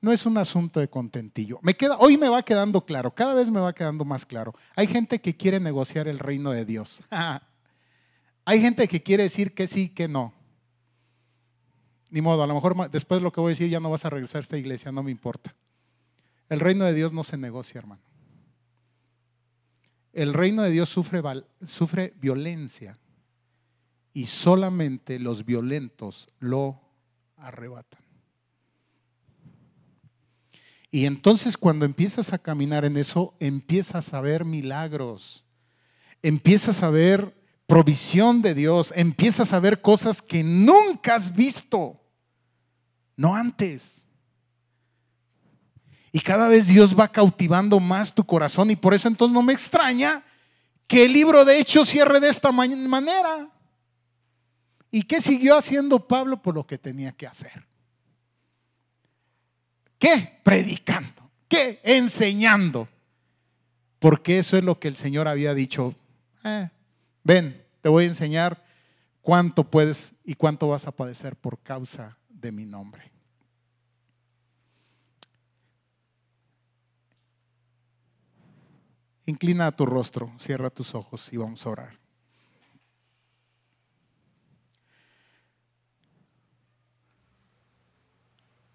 No 0.00 0.10
es 0.10 0.24
un 0.24 0.38
asunto 0.38 0.80
de 0.80 0.88
contentillo. 0.88 1.58
Me 1.60 1.74
queda, 1.74 1.98
hoy 1.98 2.16
me 2.16 2.30
va 2.30 2.42
quedando 2.42 2.86
claro, 2.86 3.14
cada 3.14 3.34
vez 3.34 3.50
me 3.50 3.60
va 3.60 3.74
quedando 3.74 4.06
más 4.06 4.24
claro. 4.24 4.54
Hay 4.74 4.86
gente 4.86 5.20
que 5.20 5.36
quiere 5.36 5.60
negociar 5.60 6.08
el 6.08 6.18
reino 6.18 6.52
de 6.52 6.64
Dios. 6.64 7.02
Hay 8.46 8.58
gente 8.58 8.88
que 8.88 9.02
quiere 9.02 9.24
decir 9.24 9.52
que 9.52 9.66
sí, 9.66 9.90
que 9.90 10.08
no. 10.08 10.32
Ni 12.08 12.22
modo, 12.22 12.42
a 12.42 12.46
lo 12.46 12.54
mejor 12.54 12.90
después 12.90 13.20
de 13.20 13.24
lo 13.24 13.32
que 13.32 13.42
voy 13.42 13.50
a 13.50 13.52
decir 13.52 13.68
ya 13.68 13.80
no 13.80 13.90
vas 13.90 14.06
a 14.06 14.10
regresar 14.10 14.38
a 14.38 14.44
esta 14.44 14.56
iglesia, 14.56 14.92
no 14.92 15.02
me 15.02 15.10
importa. 15.10 15.54
El 16.48 16.58
reino 16.58 16.86
de 16.86 16.94
Dios 16.94 17.12
no 17.12 17.22
se 17.22 17.36
negocia, 17.36 17.78
hermano. 17.78 18.11
El 20.12 20.34
reino 20.34 20.62
de 20.62 20.70
Dios 20.70 20.88
sufre, 20.88 21.22
sufre 21.64 22.14
violencia 22.20 22.98
y 24.12 24.26
solamente 24.26 25.18
los 25.18 25.44
violentos 25.44 26.28
lo 26.38 26.80
arrebatan. 27.36 28.00
Y 30.90 31.06
entonces 31.06 31.56
cuando 31.56 31.86
empiezas 31.86 32.34
a 32.34 32.38
caminar 32.38 32.84
en 32.84 32.98
eso, 32.98 33.34
empiezas 33.40 34.12
a 34.12 34.20
ver 34.20 34.44
milagros, 34.44 35.44
empiezas 36.22 36.82
a 36.82 36.90
ver 36.90 37.34
provisión 37.66 38.42
de 38.42 38.54
Dios, 38.54 38.92
empiezas 38.94 39.54
a 39.54 39.60
ver 39.60 39.80
cosas 39.80 40.20
que 40.20 40.44
nunca 40.44 41.14
has 41.14 41.34
visto, 41.34 41.98
no 43.16 43.34
antes. 43.34 44.06
Y 46.12 46.20
cada 46.20 46.46
vez 46.46 46.66
Dios 46.66 46.98
va 46.98 47.08
cautivando 47.08 47.80
más 47.80 48.14
tu 48.14 48.24
corazón 48.24 48.70
y 48.70 48.76
por 48.76 48.92
eso 48.92 49.08
entonces 49.08 49.32
no 49.32 49.42
me 49.42 49.54
extraña 49.54 50.22
que 50.86 51.06
el 51.06 51.12
libro 51.14 51.44
de 51.44 51.58
Hechos 51.58 51.88
cierre 51.88 52.20
de 52.20 52.28
esta 52.28 52.52
manera. 52.52 53.48
¿Y 54.90 55.04
qué 55.04 55.22
siguió 55.22 55.56
haciendo 55.56 56.06
Pablo 56.06 56.42
por 56.42 56.54
lo 56.54 56.66
que 56.66 56.76
tenía 56.76 57.12
que 57.12 57.26
hacer? 57.26 57.66
¿Qué? 59.98 60.40
Predicando. 60.42 61.30
¿Qué? 61.48 61.80
Enseñando. 61.82 62.88
Porque 63.98 64.38
eso 64.38 64.58
es 64.58 64.64
lo 64.64 64.78
que 64.78 64.88
el 64.88 64.96
Señor 64.96 65.28
había 65.28 65.54
dicho. 65.54 65.94
Eh, 66.44 66.68
ven, 67.24 67.64
te 67.80 67.88
voy 67.88 68.04
a 68.04 68.08
enseñar 68.08 68.62
cuánto 69.22 69.64
puedes 69.64 70.12
y 70.24 70.34
cuánto 70.34 70.68
vas 70.68 70.86
a 70.86 70.92
padecer 70.92 71.36
por 71.36 71.58
causa 71.60 72.18
de 72.28 72.52
mi 72.52 72.66
nombre. 72.66 73.11
Inclina 79.26 79.70
tu 79.72 79.86
rostro, 79.86 80.32
cierra 80.38 80.70
tus 80.70 80.94
ojos 80.94 81.32
y 81.32 81.36
vamos 81.36 81.64
a 81.64 81.70
orar. 81.70 82.02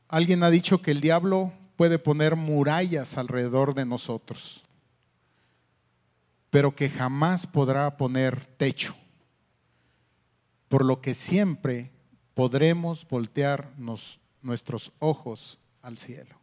Alguien 0.08 0.44
ha 0.44 0.50
dicho 0.50 0.82
que 0.82 0.92
el 0.92 1.02
diablo 1.02 1.52
puede 1.76 2.00
poner 2.00 2.38
murallas 2.38 3.18
alrededor 3.18 3.76
de 3.76 3.86
nosotros, 3.86 4.64
pero 6.50 6.76
que 6.76 6.90
jamás 6.90 7.46
podrá 7.46 7.98
poner 7.98 8.46
techo, 8.58 8.96
por 10.70 10.86
lo 10.86 11.02
que 11.02 11.14
siempre 11.14 11.92
podremos 12.34 13.06
voltear 13.08 13.74
nuestros 14.42 14.94
ojos 15.00 15.60
al 15.82 15.98
cielo. 15.98 16.38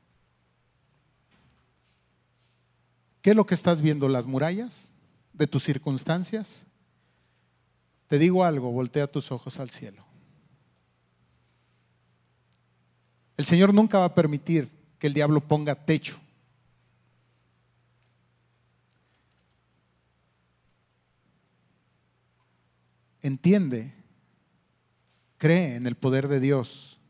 ¿Qué 3.25 3.31
es 3.31 3.37
lo 3.37 3.47
que 3.47 3.55
estás 3.55 3.81
viendo? 3.81 4.07
¿Las 4.07 4.27
murallas 4.27 4.93
de 5.33 5.47
tus 5.47 5.65
circunstancias? 5.65 6.63
Te 8.07 8.19
digo 8.19 8.45
algo, 8.45 8.71
voltea 8.71 9.07
tus 9.07 9.33
ojos 9.33 9.59
al 9.59 9.71
cielo. 9.71 10.05
El 13.39 13.47
Señor 13.47 13.73
nunca 13.73 13.99
va 13.99 14.05
a 14.05 14.15
permitir 14.15 14.71
que 14.99 15.07
el 15.07 15.15
diablo 15.15 15.41
ponga 15.41 15.75
techo. 15.75 16.21
Entiende, 23.23 23.95
cree 25.39 25.77
en 25.77 25.87
el 25.87 25.95
poder 25.95 26.29
de 26.29 26.41
Dios. 26.41 27.01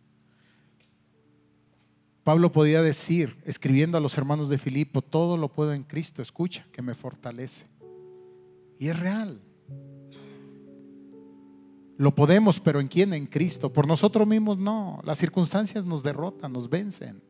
Pablo 2.25 2.51
podía 2.51 2.81
decir, 2.81 3.37
escribiendo 3.45 3.99
a 3.99 4.01
los 4.01 4.17
hermanos 4.17 4.49
de 4.49 4.57
Filipo, 4.57 5.03
todo 5.03 5.37
lo 5.37 5.49
puedo 5.49 5.75
en 5.75 5.83
Cristo, 5.85 6.23
escucha, 6.23 6.67
que 6.73 6.81
me 6.81 6.95
fortalece. 6.95 7.67
Y 8.79 8.89
es 8.89 8.99
real. 8.99 9.41
Lo 11.99 12.15
podemos, 12.15 12.59
pero 12.59 12.81
¿en 12.81 12.89
quién? 12.89 13.13
En 13.13 13.27
Cristo. 13.27 13.73
Por 13.73 13.87
nosotros 13.87 14.27
mismos 14.27 14.59
no. 14.59 15.01
Las 15.05 15.19
circunstancias 15.19 15.85
nos 15.85 16.03
derrotan, 16.03 16.53
nos 16.53 16.69
vencen. 16.69 17.23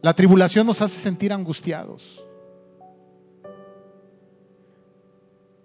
La 0.00 0.14
tribulación 0.14 0.66
nos 0.66 0.80
hace 0.80 0.98
sentir 0.98 1.32
angustiados. 1.32 2.24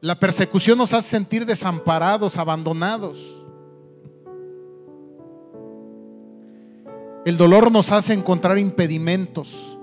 La 0.01 0.19
persecución 0.19 0.79
nos 0.79 0.93
hace 0.93 1.09
sentir 1.09 1.45
desamparados, 1.45 2.37
abandonados. 2.37 3.42
El 7.25 7.37
dolor 7.37 7.71
nos 7.71 7.91
hace 7.91 8.13
encontrar 8.13 8.57
impedimentos. 8.57 9.79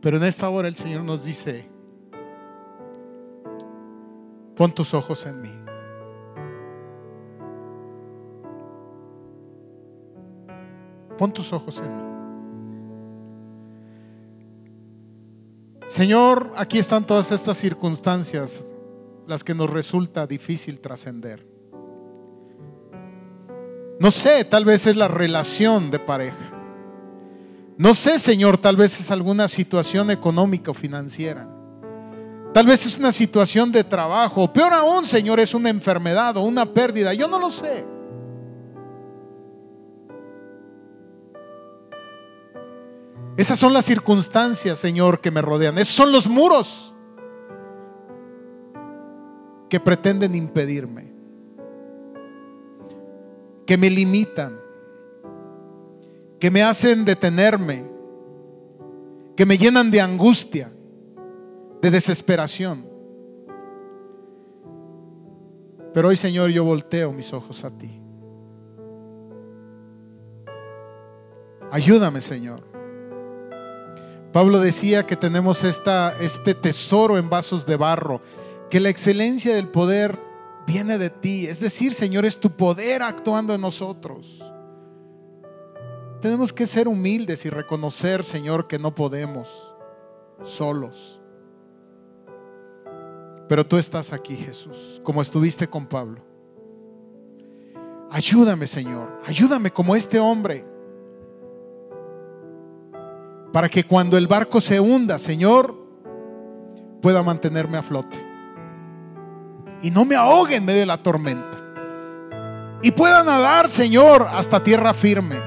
Pero 0.00 0.16
en 0.16 0.24
esta 0.24 0.48
hora 0.48 0.66
el 0.66 0.74
Señor 0.74 1.04
nos 1.04 1.24
dice, 1.24 1.68
pon 4.56 4.74
tus 4.74 4.94
ojos 4.94 5.26
en 5.26 5.40
mí. 5.40 5.52
Pon 11.18 11.32
tus 11.32 11.52
ojos 11.52 11.80
en 11.80 11.96
mí. 11.96 12.02
Señor, 15.86 16.52
aquí 16.56 16.78
están 16.78 17.06
todas 17.06 17.30
estas 17.30 17.58
circunstancias, 17.58 18.64
las 19.26 19.44
que 19.44 19.54
nos 19.54 19.70
resulta 19.70 20.26
difícil 20.26 20.80
trascender. 20.80 21.46
No 24.00 24.10
sé, 24.10 24.44
tal 24.44 24.64
vez 24.64 24.86
es 24.86 24.96
la 24.96 25.08
relación 25.08 25.90
de 25.90 25.98
pareja. 25.98 26.52
No 27.78 27.94
sé, 27.94 28.18
Señor, 28.18 28.58
tal 28.58 28.76
vez 28.76 29.00
es 29.00 29.10
alguna 29.10 29.48
situación 29.48 30.10
económica 30.10 30.70
o 30.70 30.74
financiera. 30.74 31.48
Tal 32.52 32.66
vez 32.66 32.84
es 32.84 32.98
una 32.98 33.12
situación 33.12 33.72
de 33.72 33.82
trabajo. 33.82 34.52
Peor 34.52 34.74
aún, 34.74 35.04
Señor, 35.04 35.40
es 35.40 35.54
una 35.54 35.70
enfermedad 35.70 36.36
o 36.36 36.42
una 36.42 36.66
pérdida. 36.66 37.14
Yo 37.14 37.28
no 37.28 37.38
lo 37.38 37.48
sé. 37.48 37.86
Esas 43.36 43.58
son 43.58 43.72
las 43.72 43.86
circunstancias, 43.86 44.78
Señor, 44.78 45.20
que 45.20 45.30
me 45.30 45.40
rodean. 45.40 45.78
Esos 45.78 45.94
son 45.94 46.12
los 46.12 46.26
muros 46.26 46.92
que 49.72 49.80
pretenden 49.80 50.34
impedirme, 50.34 51.10
que 53.64 53.78
me 53.78 53.88
limitan, 53.88 54.60
que 56.38 56.50
me 56.50 56.62
hacen 56.62 57.06
detenerme, 57.06 57.82
que 59.34 59.46
me 59.46 59.56
llenan 59.56 59.90
de 59.90 60.02
angustia, 60.02 60.70
de 61.80 61.90
desesperación. 61.90 62.84
Pero 65.94 66.08
hoy, 66.08 66.16
Señor, 66.16 66.50
yo 66.50 66.64
volteo 66.64 67.10
mis 67.10 67.32
ojos 67.32 67.64
a 67.64 67.70
ti. 67.70 67.98
Ayúdame, 71.70 72.20
Señor. 72.20 72.60
Pablo 74.34 74.60
decía 74.60 75.06
que 75.06 75.16
tenemos 75.16 75.64
este 75.64 76.54
tesoro 76.56 77.16
en 77.16 77.30
vasos 77.30 77.64
de 77.64 77.76
barro, 77.76 78.20
que 78.72 78.80
la 78.80 78.88
excelencia 78.88 79.54
del 79.54 79.68
poder 79.68 80.18
viene 80.66 80.96
de 80.96 81.10
ti. 81.10 81.46
Es 81.46 81.60
decir, 81.60 81.92
Señor, 81.92 82.24
es 82.24 82.40
tu 82.40 82.52
poder 82.52 83.02
actuando 83.02 83.54
en 83.54 83.60
nosotros. 83.60 84.42
Tenemos 86.22 86.54
que 86.54 86.66
ser 86.66 86.88
humildes 86.88 87.44
y 87.44 87.50
reconocer, 87.50 88.24
Señor, 88.24 88.68
que 88.68 88.78
no 88.78 88.94
podemos 88.94 89.76
solos. 90.42 91.20
Pero 93.46 93.66
tú 93.66 93.76
estás 93.76 94.10
aquí, 94.10 94.36
Jesús, 94.36 95.02
como 95.04 95.20
estuviste 95.20 95.68
con 95.68 95.86
Pablo. 95.86 96.22
Ayúdame, 98.10 98.66
Señor. 98.66 99.20
Ayúdame 99.26 99.70
como 99.70 99.94
este 99.94 100.18
hombre. 100.18 100.64
para 103.52 103.68
que 103.68 103.84
cuando 103.84 104.16
el 104.16 104.26
barco 104.28 104.62
se 104.62 104.80
hunda, 104.80 105.18
Señor, 105.18 105.74
pueda 107.02 107.22
mantenerme 107.22 107.76
a 107.76 107.82
flote. 107.82 108.31
Y 109.82 109.90
no 109.90 110.04
me 110.04 110.14
ahogue 110.14 110.56
en 110.56 110.64
medio 110.64 110.80
de 110.80 110.86
la 110.86 110.96
tormenta. 110.96 111.58
Y 112.82 112.90
pueda 112.92 113.22
nadar, 113.22 113.68
Señor, 113.68 114.28
hasta 114.32 114.62
tierra 114.62 114.94
firme. 114.94 115.40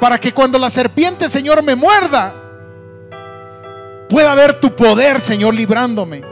Para 0.00 0.18
que 0.18 0.32
cuando 0.32 0.58
la 0.58 0.70
serpiente, 0.70 1.28
Señor, 1.28 1.62
me 1.62 1.74
muerda, 1.74 2.34
pueda 4.08 4.34
ver 4.34 4.60
tu 4.60 4.74
poder, 4.74 5.20
Señor, 5.20 5.54
librándome. 5.54 6.22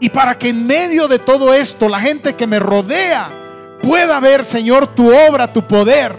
Y 0.00 0.08
para 0.08 0.36
que 0.36 0.48
en 0.48 0.66
medio 0.66 1.08
de 1.08 1.18
todo 1.18 1.52
esto, 1.52 1.88
la 1.88 2.00
gente 2.00 2.34
que 2.34 2.46
me 2.46 2.58
rodea 2.58 3.30
pueda 3.82 4.18
ver, 4.20 4.44
Señor, 4.44 4.86
tu 4.88 5.10
obra, 5.14 5.52
tu 5.52 5.66
poder 5.66 6.16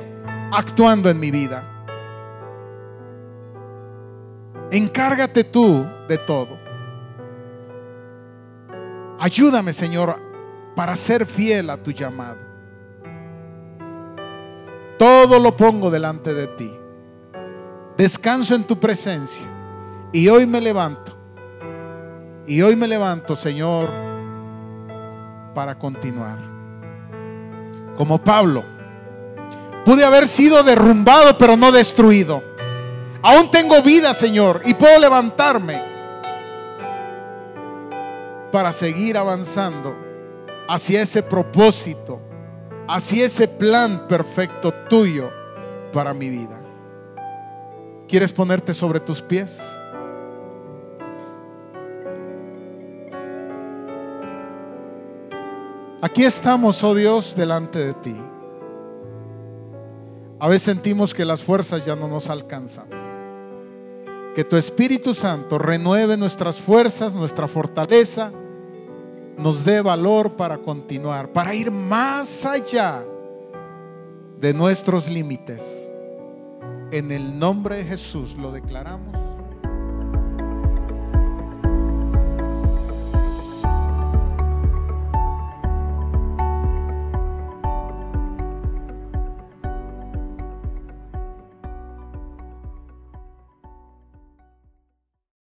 actuando 0.51 1.09
en 1.09 1.19
mi 1.19 1.31
vida. 1.31 1.67
Encárgate 4.71 5.43
tú 5.43 5.85
de 6.07 6.17
todo. 6.17 6.60
Ayúdame, 9.21 9.71
Señor, 9.71 10.19
para 10.75 10.95
ser 10.95 11.27
fiel 11.27 11.69
a 11.69 11.77
tu 11.77 11.91
llamado. 11.91 12.39
Todo 14.97 15.39
lo 15.39 15.55
pongo 15.55 15.91
delante 15.91 16.33
de 16.33 16.47
ti. 16.47 16.75
Descanso 17.95 18.55
en 18.55 18.63
tu 18.63 18.79
presencia. 18.79 19.45
Y 20.11 20.27
hoy 20.27 20.47
me 20.47 20.59
levanto. 20.59 21.15
Y 22.47 22.63
hoy 22.63 22.75
me 22.75 22.87
levanto, 22.87 23.35
Señor, 23.35 23.91
para 25.53 25.77
continuar. 25.77 26.39
Como 27.95 28.17
Pablo. 28.23 28.63
Pude 29.85 30.03
haber 30.03 30.27
sido 30.27 30.63
derrumbado, 30.63 31.37
pero 31.37 31.55
no 31.55 31.71
destruido. 31.71 32.43
Aún 33.21 33.51
tengo 33.51 33.83
vida, 33.83 34.15
Señor, 34.15 34.63
y 34.65 34.73
puedo 34.73 34.99
levantarme 34.99 35.90
para 38.51 38.73
seguir 38.73 39.17
avanzando 39.17 39.95
hacia 40.67 41.01
ese 41.01 41.23
propósito, 41.23 42.19
hacia 42.87 43.25
ese 43.25 43.47
plan 43.47 44.07
perfecto 44.07 44.73
tuyo 44.89 45.31
para 45.91 46.13
mi 46.13 46.29
vida. 46.29 46.59
¿Quieres 48.07 48.31
ponerte 48.31 48.73
sobre 48.73 48.99
tus 48.99 49.21
pies? 49.21 49.61
Aquí 56.01 56.25
estamos, 56.25 56.83
oh 56.83 56.95
Dios, 56.95 57.35
delante 57.35 57.79
de 57.79 57.93
ti. 57.93 58.15
A 60.39 60.47
veces 60.47 60.63
sentimos 60.63 61.13
que 61.13 61.23
las 61.23 61.43
fuerzas 61.43 61.85
ya 61.85 61.95
no 61.95 62.07
nos 62.07 62.27
alcanzan. 62.27 62.89
Que 64.33 64.43
tu 64.43 64.57
Espíritu 64.57 65.13
Santo 65.13 65.59
renueve 65.59 66.17
nuestras 66.17 66.59
fuerzas, 66.59 67.13
nuestra 67.13 67.47
fortaleza, 67.47 68.31
nos 69.37 69.63
dé 69.63 69.81
valor 69.81 70.33
para 70.33 70.57
continuar, 70.57 71.31
para 71.31 71.53
ir 71.53 71.71
más 71.71 72.45
allá 72.45 73.03
de 74.39 74.53
nuestros 74.53 75.09
límites. 75.09 75.91
En 76.91 77.11
el 77.11 77.37
nombre 77.39 77.77
de 77.77 77.85
Jesús 77.85 78.35
lo 78.35 78.51
declaramos. 78.51 79.30